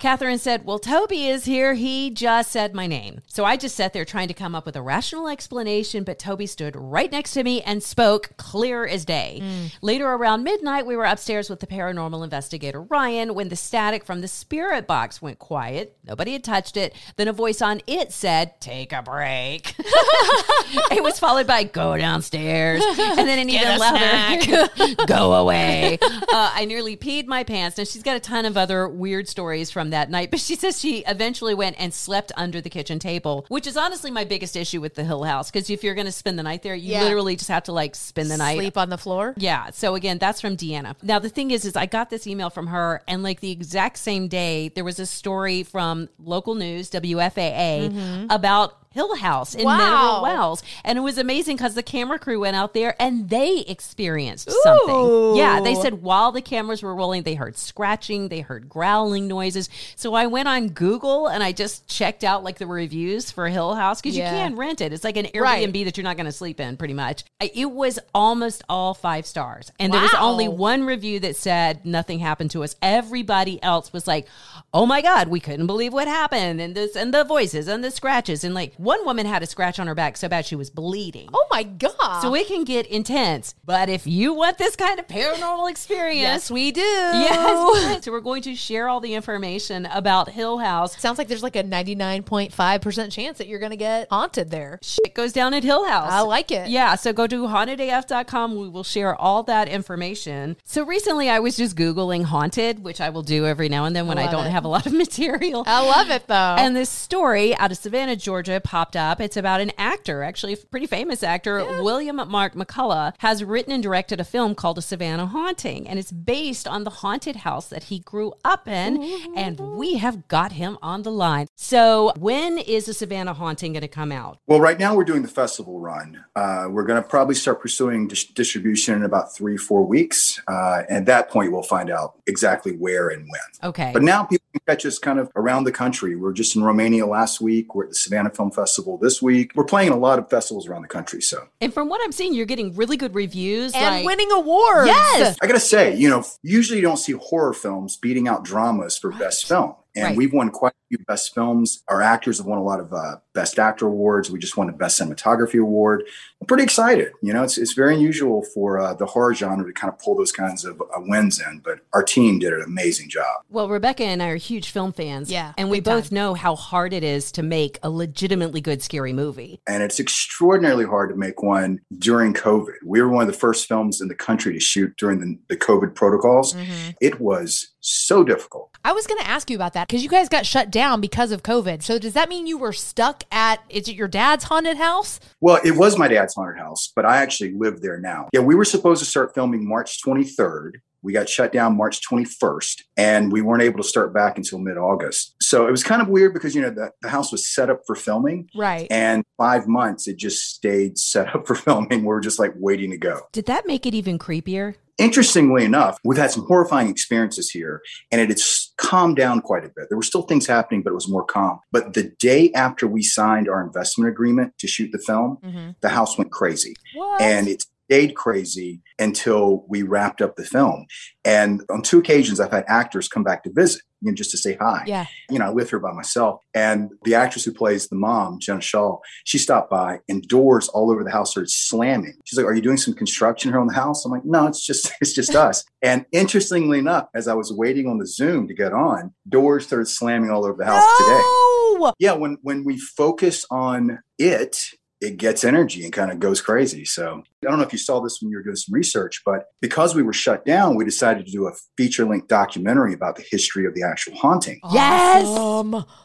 [0.00, 1.74] Catherine said, Well, Toby is here.
[1.74, 3.20] He just said my name.
[3.26, 6.46] So I just sat there trying to come up with a rational explanation, but Toby
[6.46, 9.42] stood right next to me and spoke clear as day.
[9.82, 14.22] Later around midnight, we were upstairs with the paranormal investigator Ryan when the static from
[14.22, 15.96] the spirit box went quiet.
[16.04, 16.94] Nobody had touched it.
[17.16, 19.74] Then a voice on it said, Take a break.
[19.78, 25.98] it was followed by go downstairs and then an even louder go away.
[26.34, 27.78] Uh, I nearly peed my pants.
[27.78, 30.80] Now she's got a ton of other weird stories from that night, but she says
[30.80, 34.80] she eventually went and slept under the kitchen table, which is honestly my biggest issue
[34.80, 37.02] with the Hill House because if you're going to spend the night there, you Yeah.
[37.04, 39.34] literally just have to like spend the night Sleep on the floor.
[39.36, 39.70] yeah.
[39.70, 40.96] So again, that's from Deanna.
[41.04, 43.98] Now the thing is, is I got this email from her, and like the exact
[43.98, 48.26] same day, there was a story from local news WFAA Mhm.
[48.30, 49.76] about Hill House in Wow.
[49.76, 50.62] Mineral Wells.
[50.84, 55.34] And it was amazing because the camera crew went out there and they experienced something.
[55.36, 59.68] Yeah, they said while the cameras were rolling, they heard scratching, they heard growling noises.
[59.96, 63.74] So I went on Google and I just checked out like the reviews for Hill
[63.74, 64.30] House because Yeah.
[64.30, 64.92] you can rent it.
[64.92, 65.84] It's like an Airbnb Right.
[65.84, 67.24] that you're not going to sleep in, pretty much.
[67.40, 69.72] It was almost all five stars.
[69.80, 72.76] And there was only one review that said nothing happened to us.
[72.80, 74.26] Everybody else was like,
[74.72, 76.60] oh my God, we couldn't believe what happened.
[76.60, 78.44] And this, and the voices and the scratches.
[78.44, 81.28] And like one woman had a scratch on her back so bad she was bleeding.
[81.32, 82.20] Oh my god!
[82.20, 83.54] So it can get intense.
[83.64, 86.80] But if you want this kind of paranormal experience, yes, we do.
[86.80, 88.04] Yes.
[88.04, 91.00] so we're going to share all the information about Hill House.
[91.00, 94.78] Sounds like there's like a 99.5% chance that you're going to get haunted there.
[94.82, 96.10] Shit goes down at Hill House.
[96.12, 96.68] I like it.
[96.68, 98.56] Yeah, so go to hauntedaf.com.
[98.56, 100.56] We will share all that information.
[100.64, 104.06] So recently I was just Googling haunted, which I will do every now and then
[104.06, 104.50] when I, love don't it.
[104.50, 105.64] have a lot of material.
[105.66, 106.34] I love it though.
[106.58, 109.20] And this story out of Savannah, Georgia popped up.
[109.20, 113.80] It's about an actor, actually a pretty famous actor, William Mark McCullough, has written and
[113.80, 115.86] directed a film called A Savannah Haunting.
[115.86, 119.00] And it's based on the haunted house that he grew up in.
[119.36, 121.46] And we have got him on the line.
[121.54, 124.38] So when is A Savannah Haunting going to come out?
[124.48, 126.24] Well, right now we're doing the festival run.
[126.34, 130.40] Uh, we're going to probably start pursuing dis- distribution in about three, four weeks.
[130.48, 133.68] Uh, and at that point, we'll find out exactly where and when.
[133.70, 133.92] Okay.
[133.92, 136.16] But now people can catch us kind of around the country.
[136.16, 137.76] We're just in Romania last week.
[137.76, 138.63] We're at the Savannah Film Festival
[139.00, 139.52] this week.
[139.54, 141.20] We're playing a lot of festivals around the country.
[141.20, 143.72] So And from what I'm seeing, you're getting really good reviews.
[143.74, 144.88] and like- winning awards.
[144.88, 145.36] Yes.
[145.42, 148.96] I got to say, you know, usually you don't see horror films beating out dramas
[148.98, 149.74] for best film.
[149.96, 150.16] And Right.
[150.16, 151.82] we've won quite a few best films.
[151.88, 154.30] Our actors have won a lot of uh, best actor awards.
[154.30, 156.04] We just won a best cinematography award.
[156.40, 157.12] I'm pretty excited.
[157.22, 160.14] You know, it's, it's very unusual for uh, the horror genre to kind of pull
[160.14, 163.42] those kinds of uh, wins in, but our team did an amazing job.
[163.50, 165.30] Well, Rebecca and I are huge film fans.
[165.30, 168.82] Yeah, And we big both know how hard it is to make a legitimately good
[168.82, 169.60] scary movie.
[169.66, 172.74] And it's extraordinarily hard to make one during COVID.
[172.84, 175.56] We were one of the first films in the country to shoot during the, the
[175.56, 176.54] COVID protocols.
[177.00, 178.70] It was so difficult.
[178.84, 181.32] I was going to ask you about that because you guys got shut down because
[181.32, 181.82] of COVID.
[181.82, 185.18] So does that mean you were stuck at, is it your dad's haunted house?
[185.40, 188.28] Well, it was my dad's haunted house, but I actually live there now.
[188.32, 190.72] Yeah, we were supposed to start filming March 23rd.
[191.02, 194.78] We got shut down March 21st, and we weren't able to start back until mid
[194.78, 195.33] August.
[195.54, 197.82] So it was kind of weird because, you know, the, the house was set up
[197.86, 198.48] for filming.
[198.56, 198.88] Right.
[198.90, 202.02] And five months, it just stayed set up for filming.
[202.02, 203.20] We're just like waiting to go.
[203.30, 204.74] Did that make it even creepier?
[204.98, 209.68] Interestingly enough, we've had some horrifying experiences here, and it has calmed down quite a
[209.68, 209.88] bit.
[209.88, 211.60] There were still things happening, but it was more calm.
[211.70, 215.70] But the day after we signed our investment agreement to shoot the film, mm-hmm.
[215.82, 216.74] the house went crazy.
[216.94, 217.20] What?
[217.20, 220.86] And it stayed crazy until we wrapped up the film.
[221.24, 224.38] And on two occasions, I've had actors come back to visit, you know, just to
[224.38, 224.84] say hi.
[224.86, 225.06] Yeah.
[225.30, 226.40] You know, I live here by myself.
[226.54, 230.90] And the actress who plays the mom, Jenna Shaw, she stopped by and doors all
[230.90, 232.14] over the house started slamming.
[232.24, 234.04] She's like, Are you doing some construction here on the house?
[234.04, 235.64] I'm like, No, it's just it's just us.
[235.82, 239.86] And interestingly enough, as I was waiting on the Zoom to get on, doors started
[239.86, 241.20] slamming all over the house today.
[241.20, 244.56] Oh, Yeah, when when we focus on it,
[245.04, 246.84] it gets energy and kind of goes crazy.
[246.84, 249.44] So I don't know if you saw this when you were doing some research, but
[249.60, 253.24] because we were shut down, we decided to do a feature length documentary about the
[253.30, 254.60] history of the actual haunting.
[254.72, 255.26] Yes.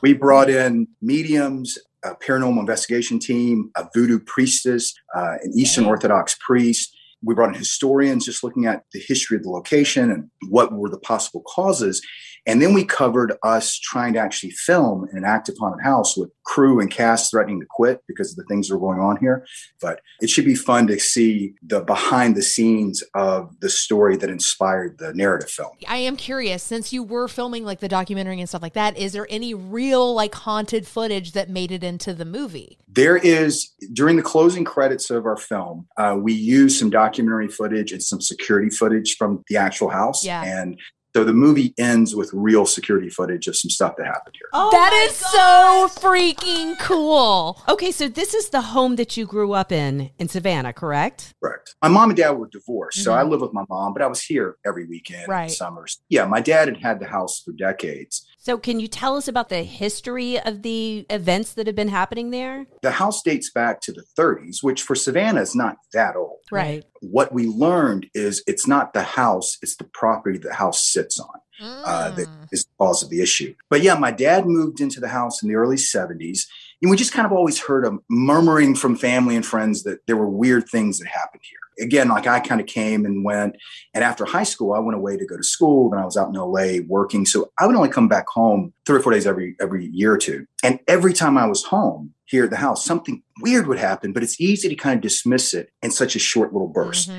[0.01, 6.35] We brought in mediums, a paranormal investigation team, a voodoo priestess, uh, an Eastern Orthodox
[6.39, 6.95] priest.
[7.21, 10.89] We brought in historians just looking at the history of the location and what were
[10.89, 12.01] the possible causes.
[12.49, 16.31] And then we covered us trying to actually film in an active haunted house with
[16.45, 19.45] crew and cast threatening to quit because of the things that are going on here.
[19.79, 24.31] But it should be fun to see the behind the scenes of the story that
[24.31, 25.73] inspired the narrative film.
[25.87, 29.13] I am curious since you were filming like the documentary and stuff like that, is
[29.13, 32.79] there any real like haunted footage that made it into the movie?
[32.87, 37.91] There is, during the closing credits of our film, uh, we used some documentary footage
[37.91, 40.25] and some security footage from the actual house.
[40.25, 40.43] Yeah.
[40.43, 40.79] And
[41.15, 44.47] so the movie ends with real security footage of some stuff that happened here.
[44.53, 47.61] Oh that is so freaking cool.
[47.67, 51.33] Okay, so this is the home that you grew up in in Savannah, correct?
[51.43, 51.75] Correct.
[51.81, 53.15] My mom and dad were divorced, so Mhm.
[53.17, 55.51] I live with my mom, but I was here every weekend, in Right.
[55.51, 55.99] summers.
[56.09, 58.25] Yeah, my dad had had the house for decades.
[58.41, 62.31] So can you tell us about the history of the events that have been happening
[62.31, 62.67] there?
[62.81, 66.39] The house dates back to the 30s, which for Savannah is not that old.
[66.49, 66.85] Right.
[67.01, 71.39] What we learned is it's not the house, it's the property the house sits on.
[71.61, 73.53] Uh, that is the cause of the issue.
[73.69, 76.43] But yeah, my dad moved into the house in the early 70s.
[76.81, 80.15] And we just kind of always heard a murmuring from family and friends that there
[80.15, 81.58] were weird things that happened here.
[81.81, 83.55] Again, like I kind of came and went.
[83.93, 85.89] And after high school, I went away to go to school.
[85.89, 87.25] Then I was out in LA working.
[87.25, 90.17] So I would only come back home three or four days every every year or
[90.17, 90.45] two.
[90.63, 94.21] And every time I was home, here at the house, something weird would happen, but
[94.21, 97.09] it's easy to kind of dismiss it in such a short little burst.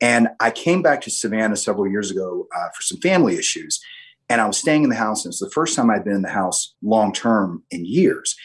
[0.00, 3.78] And I came back to Savannah several years ago uh, for some family issues.
[4.30, 6.22] And I was staying in the house, and it's the first time I'd been in
[6.22, 8.36] the house long term in years.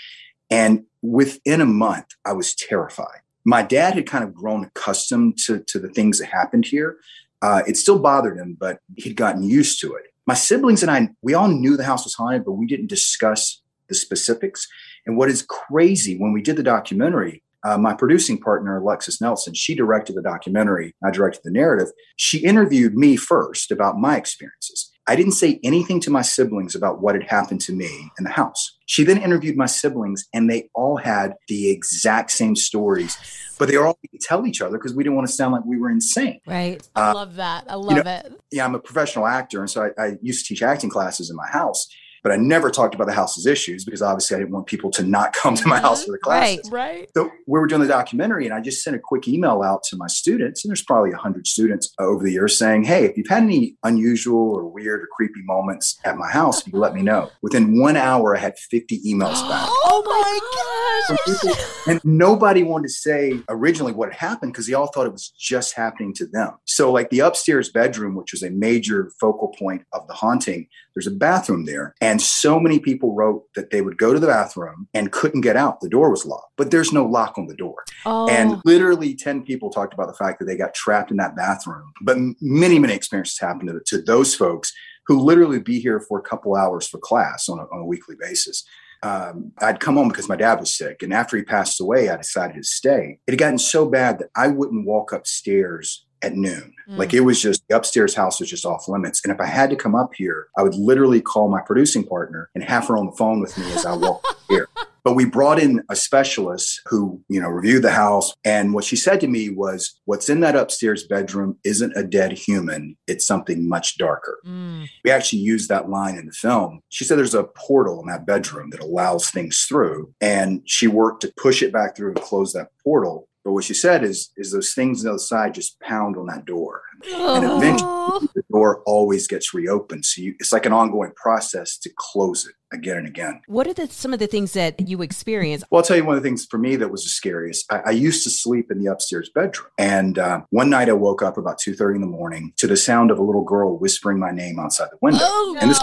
[0.49, 3.21] And within a month, I was terrified.
[3.45, 6.97] My dad had kind of grown accustomed to, to the things that happened here.
[7.41, 10.03] Uh, it still bothered him, but he'd gotten used to it.
[10.27, 13.61] My siblings and I, we all knew the house was haunted, but we didn't discuss
[13.87, 14.67] the specifics.
[15.05, 19.53] And what is crazy, when we did the documentary, uh, my producing partner, Alexis Nelson,
[19.53, 20.95] she directed the documentary.
[21.03, 21.87] I directed the narrative.
[22.15, 24.88] She interviewed me first about my experiences.
[25.09, 28.29] I didn't say anything to my siblings about what had happened to me in the
[28.29, 28.77] house.
[28.85, 33.17] She then interviewed my siblings, and they all had the exact same stories,
[33.57, 35.89] but they all tell each other because we didn't want to sound like we were
[35.89, 36.39] insane.
[36.45, 36.87] Right.
[36.95, 37.65] Uh, I love that.
[37.67, 38.33] I love know, it.
[38.51, 41.35] Yeah, I'm a professional actor, and so I, I used to teach acting classes in
[41.35, 41.87] my house.
[42.23, 45.03] But I never talked about the house's issues because obviously I didn't want people to
[45.03, 45.85] not come to my mm-hmm.
[45.85, 46.69] house for the classes.
[46.71, 47.09] Right, right.
[47.15, 49.97] So we were doing the documentary, and I just sent a quick email out to
[49.97, 53.43] my students, and there's probably 100 students over the years saying, Hey, if you've had
[53.43, 57.29] any unusual or weird or creepy moments at my house, you let me know.
[57.41, 59.69] Within one hour, I had 50 emails back.
[59.91, 61.79] Oh my gosh.
[61.87, 65.33] And nobody wanted to say originally what had happened because they all thought it was
[65.37, 66.51] just happening to them.
[66.65, 71.07] So, like the upstairs bedroom, which was a major focal point of the haunting, there's
[71.07, 71.95] a bathroom there.
[72.01, 75.55] And so many people wrote that they would go to the bathroom and couldn't get
[75.55, 75.81] out.
[75.81, 77.83] The door was locked, but there's no lock on the door.
[78.05, 78.27] Oh.
[78.29, 81.91] And literally 10 people talked about the fact that they got trapped in that bathroom.
[82.01, 84.71] But many, many experiences happened to, to those folks
[85.07, 88.15] who literally be here for a couple hours for class on a, on a weekly
[88.19, 88.63] basis.
[89.01, 91.01] Um, I'd come home because my dad was sick.
[91.01, 93.19] And after he passed away, I decided to stay.
[93.27, 96.73] It had gotten so bad that I wouldn't walk upstairs at noon.
[96.87, 97.15] Like mm.
[97.15, 99.21] it was just the upstairs house was just off limits.
[99.23, 102.49] And if I had to come up here, I would literally call my producing partner
[102.55, 104.67] and have her on the phone with me as I walked here.
[105.03, 108.33] But we brought in a specialist who, you know, reviewed the house.
[108.43, 112.33] And what she said to me was, what's in that upstairs bedroom isn't a dead
[112.33, 112.97] human.
[113.07, 114.39] It's something much darker.
[114.45, 114.89] Mm.
[115.05, 116.81] We actually used that line in the film.
[116.89, 120.13] She said there's a portal in that bedroom that allows things through.
[120.19, 123.28] And she worked to push it back through and close that portal.
[123.45, 126.27] But what she said is, is those things on the other side just pound on
[126.27, 126.81] that door.
[127.13, 130.03] And eventually the door always gets reopened.
[130.05, 133.41] So you, it's like an ongoing process to close it again and again.
[133.47, 135.63] What are the, some of the things that you experience?
[135.71, 137.71] Well, I'll tell you one of the things for me that was the scariest.
[137.71, 141.23] I, I used to sleep in the upstairs bedroom, and uh, one night I woke
[141.23, 144.19] up about two thirty in the morning to the sound of a little girl whispering
[144.19, 145.21] my name outside the window.
[145.23, 145.81] Oh, and this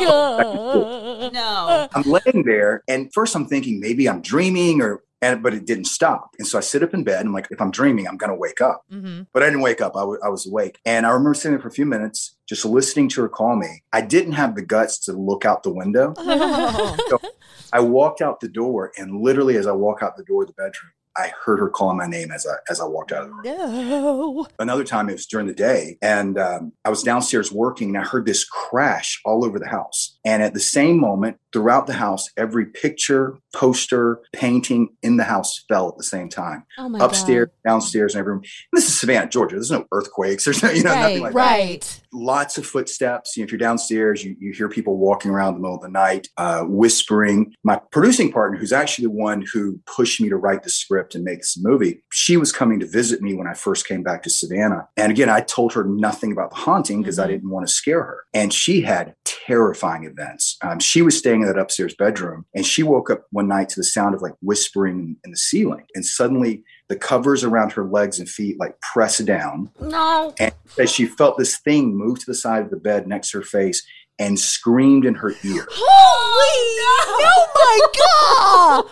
[1.33, 1.89] No.
[1.95, 5.87] I'm laying there, and first I'm thinking maybe I'm dreaming, or and but it didn't
[5.87, 6.35] stop.
[6.39, 8.37] And so I sit up in bed, and I'm like, if I'm dreaming, I'm gonna
[8.37, 8.85] wake up.
[8.93, 9.23] Mm-hmm.
[9.33, 9.97] But I didn't wake up.
[9.97, 10.79] I I was awake.
[10.85, 13.83] And I remember sitting there for a few minutes, just listening to her call me.
[13.93, 16.15] I didn't have the guts to look out the window.
[17.09, 17.21] So
[17.73, 20.55] I walked out the door, and literally as I walk out the door of the
[20.55, 23.35] bedroom, I heard her calling my name as I as I walked out of the
[23.35, 23.43] room.
[23.45, 24.47] No.
[24.59, 28.07] Another time it was during the day, and um, I was downstairs working, and I
[28.07, 30.19] heard this crash all over the house.
[30.25, 35.65] And at the same moment, throughout the house, every picture, poster, painting in the house
[35.71, 36.63] fell at the same time.
[36.77, 38.43] Oh my Upstairs, downstairs, and every room.
[38.75, 39.55] This is Savannah, Georgia.
[39.55, 40.45] There's no earthquakes.
[40.45, 42.03] There's no, you know, nothing like that right.
[42.13, 43.39] lots of footsteps.
[43.39, 45.83] You know, if you're downstairs, you, you hear people walking around in the middle of
[45.83, 47.55] the night, uh, whispering.
[47.65, 51.25] My producing partner, who's actually the one who pushed me to write the script and
[51.25, 54.31] make this movie, she was coming to visit me when I first came back to
[54.31, 54.89] Savannah.
[54.99, 58.03] And again, I told her nothing about the haunting because I didn't want to scare
[58.03, 58.25] her.
[58.35, 60.59] And she had terrifying events.
[60.63, 63.81] Um, she was staying in that upstairs bedroom and she woke up one night to
[63.81, 65.85] the sound of like whispering in the ceiling.
[65.95, 70.35] And suddenly the covers around her legs and feet like pressed down No.
[70.39, 73.39] and as she felt this thing move to the side of the bed next to
[73.39, 73.85] her face
[74.19, 75.67] and screamed in her ear.
[75.71, 77.27] Holy!
[77.29, 78.85] Oh my god!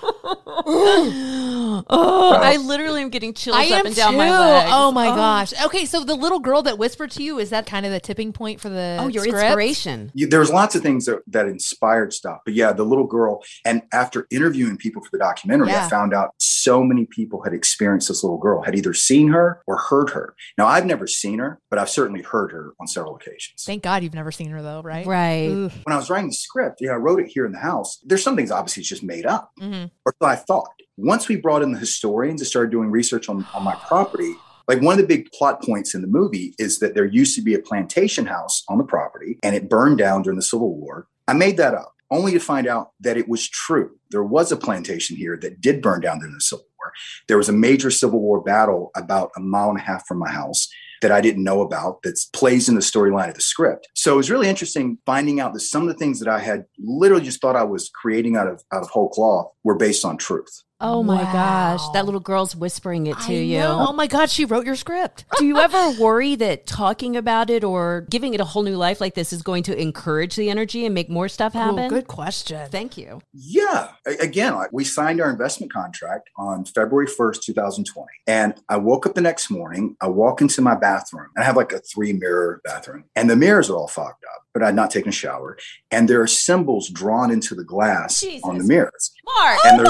[1.89, 4.19] Oh, I literally am getting chills I up am and down too.
[4.19, 4.71] my legs.
[4.73, 5.17] Oh my oh.
[5.17, 5.53] gosh.
[5.65, 8.33] Okay, so the little girl that whispered to you is that kind of the tipping
[8.33, 9.45] point for the Oh, your script?
[9.45, 10.11] inspiration.
[10.15, 12.41] You- There's lots of things that, that inspired stuff.
[12.45, 13.43] But yeah, the little girl.
[13.65, 15.87] And after interviewing people for the documentary, Yeah.
[15.87, 19.63] I found out so many people had experienced this little girl, had either seen her
[19.67, 20.35] or heard her.
[20.59, 23.65] Now, I've never seen her, but I've certainly heard her on several occasions.
[23.65, 25.07] Thank God you've never seen her though, right?
[25.07, 25.14] Right.
[25.49, 25.71] Ooh.
[25.85, 28.01] When I was writing the script, you know, I wrote it here in the house.
[28.05, 29.53] There's some things obviously it's just made up.
[29.61, 29.91] Mhm.
[30.05, 30.69] or so I thought.
[30.97, 34.35] Once we brought in the historians and started doing research on, on my property,
[34.69, 37.43] like one of the big plot points in the movie is that there used to
[37.43, 41.07] be a plantation house on the property and it burned down during the Civil War.
[41.29, 43.91] I made that up only to find out that it was true.
[44.11, 46.93] There was a plantation here that did burn down during the Civil War.
[47.29, 50.31] There was a major Civil War battle about a mile and a half from my
[50.31, 50.69] house
[51.05, 53.89] that I didn't know about that plays in the storyline of the script.
[53.95, 56.65] So it was really interesting finding out that some of the things that I had
[56.79, 60.17] literally just thought I was creating out of out of whole cloth were based on
[60.17, 60.63] truth.
[60.87, 61.33] Oh my Wow.
[61.33, 63.59] gosh, that little girl's whispering it to I you.
[63.59, 63.87] know.
[63.89, 65.25] Oh my God, she wrote your script.
[65.39, 69.01] Do you ever worry that talking about it or giving it a whole new life
[69.01, 71.79] like this is going to encourage the energy and make more stuff happen?
[71.79, 72.69] Oh, good question.
[72.71, 73.21] Thank you.
[73.33, 73.89] Yeah.
[74.21, 78.07] Again, we signed our investment contract on February 1st, 2020.
[78.27, 79.97] And I woke up the next morning.
[80.03, 83.37] I walk into my bathroom and I have like a three mirror bathroom, and the
[83.37, 85.59] mirrors are all fogged up, but I'd not taken a shower.
[85.91, 89.13] And there are symbols drawn into the glass on the mirrors.
[89.27, 89.59] Mark.
[89.67, 89.85] And Oh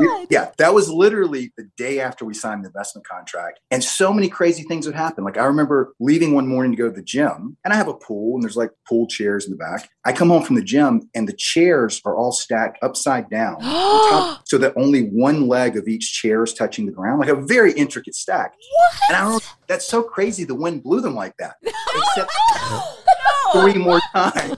[0.00, 3.60] there's- Yeah, that was literally the day after we signed the investment contract.
[3.70, 5.22] And so many crazy things would happen.
[5.22, 7.94] Like I remember leaving one morning to go to the gym, and I have a
[7.94, 9.90] pool, and there's like pool chairs in the back.
[10.06, 14.40] I come home from the gym, and the chairs are all stacked upside down, top,
[14.48, 17.72] so that only one leg of each chair is touching the ground, like a very
[17.74, 18.54] intricate stack.
[19.08, 20.44] And I don't that's so crazy.
[20.44, 21.56] The wind blew them like that.
[21.62, 22.30] Except
[23.52, 24.56] three more times.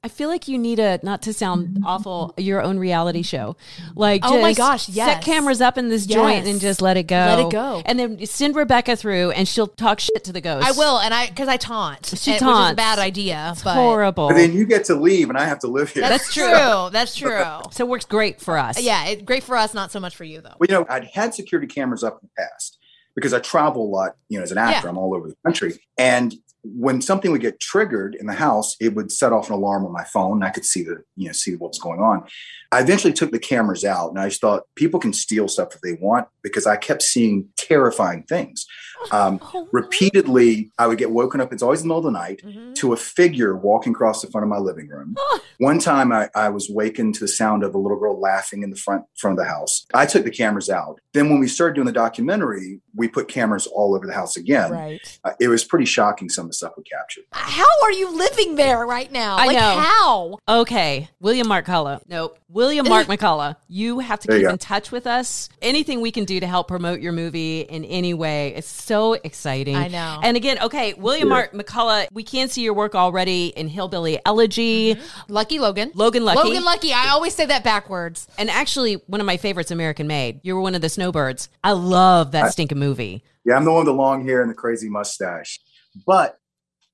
[0.00, 3.56] I feel like you need a not to sound awful, your own reality show.
[3.96, 7.02] Like, Oh my just gosh, set cameras up in this joint and just let it
[7.08, 7.16] go.
[7.16, 7.82] Let it go.
[7.84, 10.66] and then send Rebecca through, and she'll talk shit to the ghost.
[10.66, 12.06] I will, and I because I taunt.
[12.06, 12.76] She and- Which is a taunts.
[12.76, 13.50] bad idea.
[13.52, 14.28] It's but horrible.
[14.28, 16.02] But then you get to leave, and I have to live here.
[16.02, 16.88] That's, true.
[16.92, 17.44] That's true.
[17.72, 18.80] so it works great for us.
[18.80, 20.54] Yeah, it, great for us, not so much for you though.
[20.58, 22.78] Well, you know, I'd had security cameras up in the past
[23.16, 24.90] because I travel a lot, you know, as an actor, Yeah.
[24.90, 25.74] I'm all over the country.
[25.98, 26.34] And
[26.76, 29.92] when something would get triggered in the house, it would set off an alarm on
[29.92, 30.38] my phone.
[30.38, 32.24] And I could see the, you know, see what was going on.
[32.70, 35.80] I eventually took the cameras out and I just thought people can steal stuff if
[35.80, 38.66] they want because I kept seeing terrifying things.
[39.10, 39.40] Um,
[39.72, 41.52] repeatedly, I would get woken up.
[41.52, 44.44] It's always in the middle of the night to a figure walking across the front
[44.44, 45.14] of my living room.
[45.58, 48.70] One time I, I was wakened to the sound of a little girl laughing in
[48.70, 49.86] the front front of the house.
[49.94, 51.00] I took the cameras out.
[51.14, 54.70] Then when we started doing the documentary, we put cameras all over the house again.
[54.70, 55.20] Right.
[55.24, 57.24] Uh, it was pretty shocking some of the stuff we captured.
[57.32, 59.36] How are you living there right now?
[59.36, 59.80] I like, know.
[59.80, 60.38] How?
[60.60, 62.02] Okay, William Mark McCullough.
[62.08, 62.38] Nope.
[62.48, 63.56] William Mark McCullough.
[63.68, 65.48] You have to There keep in touch with us.
[65.62, 68.54] Anything we can do to help promote your movie in any way.
[68.54, 69.76] It's so exciting.
[69.76, 70.20] I know.
[70.22, 71.34] And again, okay, William Yeah.
[71.34, 74.94] Mark McCullough, we can see your work already in Hillbilly Elegy.
[74.94, 75.32] Mm-hmm.
[75.32, 75.92] Lucky Logan.
[75.94, 76.48] Logan Lucky.
[76.48, 76.92] Logan Lucky.
[76.92, 78.26] I always say that backwards.
[78.38, 80.40] And actually, one of my favorites, American Made.
[80.42, 81.48] You were one of the snowbirds.
[81.62, 83.22] I love that stinking movie.
[83.44, 85.60] Yeah, I'm the one with the long hair and the crazy mustache.
[86.06, 86.38] But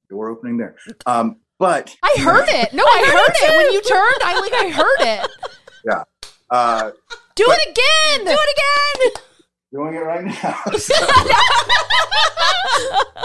[0.08, 0.76] door opening there.
[1.06, 2.72] Um, but I heard it.
[2.72, 4.22] No, I, heard, it when you turned.
[4.22, 4.52] I like.
[4.52, 5.30] I heard it.
[5.86, 6.04] yeah.
[6.50, 6.90] Uh,
[7.34, 8.26] Do it again.
[8.26, 9.22] Do it again.
[9.74, 10.62] Doing it right now.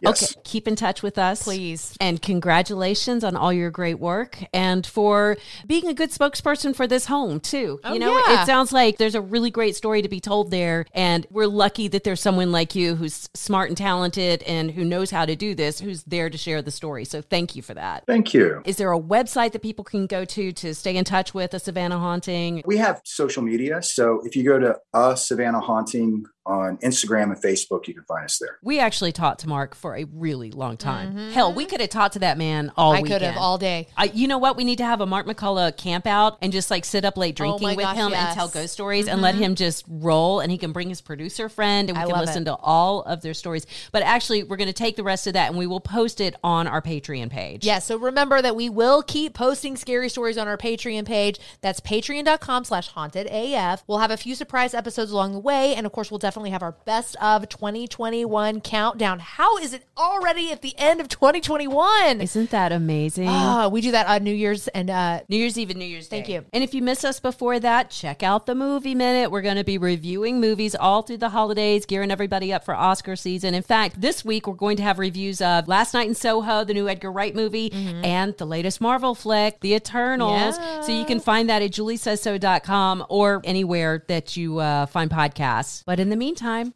[0.00, 0.32] yes.
[0.32, 1.96] Okay, keep in touch with us, Please.
[2.00, 5.36] And congratulations on all your great work and for
[5.66, 7.80] being a good spokesperson for this home too.
[7.84, 8.42] Oh, you know, yeah.
[8.42, 11.88] it sounds like there's a really great story to be told there, and we're lucky
[11.88, 15.54] that there's someone like you who's smart and talented and who knows how to do
[15.54, 17.04] this, who's there to share the story.
[17.04, 18.04] So thank you for that.
[18.06, 18.62] Thank you.
[18.64, 21.58] Is there a website that people can go to to stay in touch with a
[21.58, 22.62] Savannah haunting?
[22.66, 23.82] We have social media.
[23.82, 28.04] So if you go to uh, Savannah Haunting Team on Instagram and Facebook, you can
[28.04, 28.58] find us there.
[28.62, 31.30] We actually talked to Mark for a really long time.
[31.32, 32.98] Hell, we could have talked to that man all Mm-hmm.
[32.98, 33.20] I weekend.
[33.20, 33.88] could have all day.
[33.96, 34.56] I, you know what?
[34.56, 37.34] We need to have a Mark McCullough camp out and just like sit up late
[37.34, 38.26] Oh drinking my with gosh, him yes.
[38.28, 41.48] and tell ghost stories and let him just roll and he can bring his producer
[41.48, 42.46] friend and we I can listen it.
[42.46, 43.66] to all of their stories.
[43.90, 46.36] But actually, we're going to take the rest of that and we will post it
[46.44, 47.66] on our Patreon page.
[47.66, 51.40] Yeah, so remember that we will keep posting scary stories on our Patreon page.
[51.60, 53.82] That's patreon.com slash haunted AF.
[53.88, 55.74] We'll have a few surprise episodes along the way.
[55.74, 59.18] And of course, we'll definitely have our best of 2021 countdown.
[59.18, 62.20] How is it already at the end of 2021?
[62.20, 63.28] Isn't that amazing?
[63.28, 66.08] Ah, we do that on New Year's and uh New Year's Eve and New Year's
[66.08, 66.18] Day.
[66.18, 66.44] Thank you.
[66.52, 69.30] And if you miss us before that, check out the Movie Minute.
[69.30, 73.16] We're going to be reviewing movies all through the holidays, gearing everybody up for Oscar
[73.16, 73.54] season.
[73.54, 76.74] In fact, this week we're going to have reviews of Last Night in Soho, the
[76.74, 80.56] new Edgar Wright movie, and the latest Marvel flick, The Eternals.
[80.84, 85.82] So you can find that at juliesaysso.com or anywhere that you uh, find podcasts.
[85.86, 86.25] But in the meantime,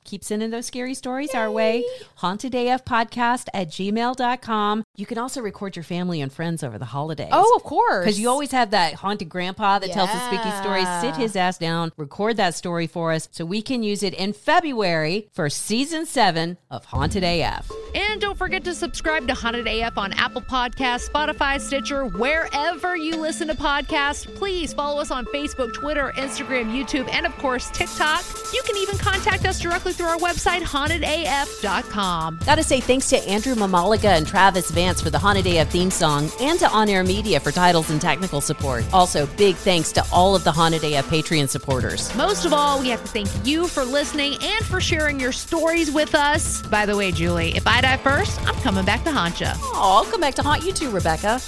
[0.05, 1.84] keep sending those scary stories our way.
[2.20, 4.84] HauntedAFpodcast at gmail.com.
[4.97, 7.30] You can also record your family and friends over the holidays.
[7.32, 8.05] Oh, of course.
[8.05, 10.84] Because you always have that haunted grandpa that tells the spooky story.
[11.01, 14.32] Sit his ass down, record that story for us so we can use it in
[14.32, 17.70] February for season seven of Haunted AF.
[17.95, 23.16] And don't forget to subscribe to Haunted AF on Apple Podcasts, Spotify, Stitcher, wherever you
[23.16, 24.26] listen to podcasts.
[24.34, 28.24] Please follow us on Facebook, Twitter, Instagram, YouTube, and of course, TikTok.
[28.53, 32.41] You can even contact us directly through our website, hauntedaf.com.
[32.45, 36.31] Gotta say thanks to Andrew Mamaliga and Travis Vance for the Haunted AF theme song
[36.41, 38.83] and to On Air Media for titles and technical support.
[38.95, 42.14] Also, big thanks to all of the Haunted AF Patreon supporters.
[42.16, 45.91] Most of all, we have to thank you for listening and for sharing your stories
[45.91, 46.62] with us.
[46.62, 49.49] By the way, Julie, if I die first, I'm coming back to haunt you.
[49.57, 51.43] Oh, I'll come back to haunt you too, Rebecca.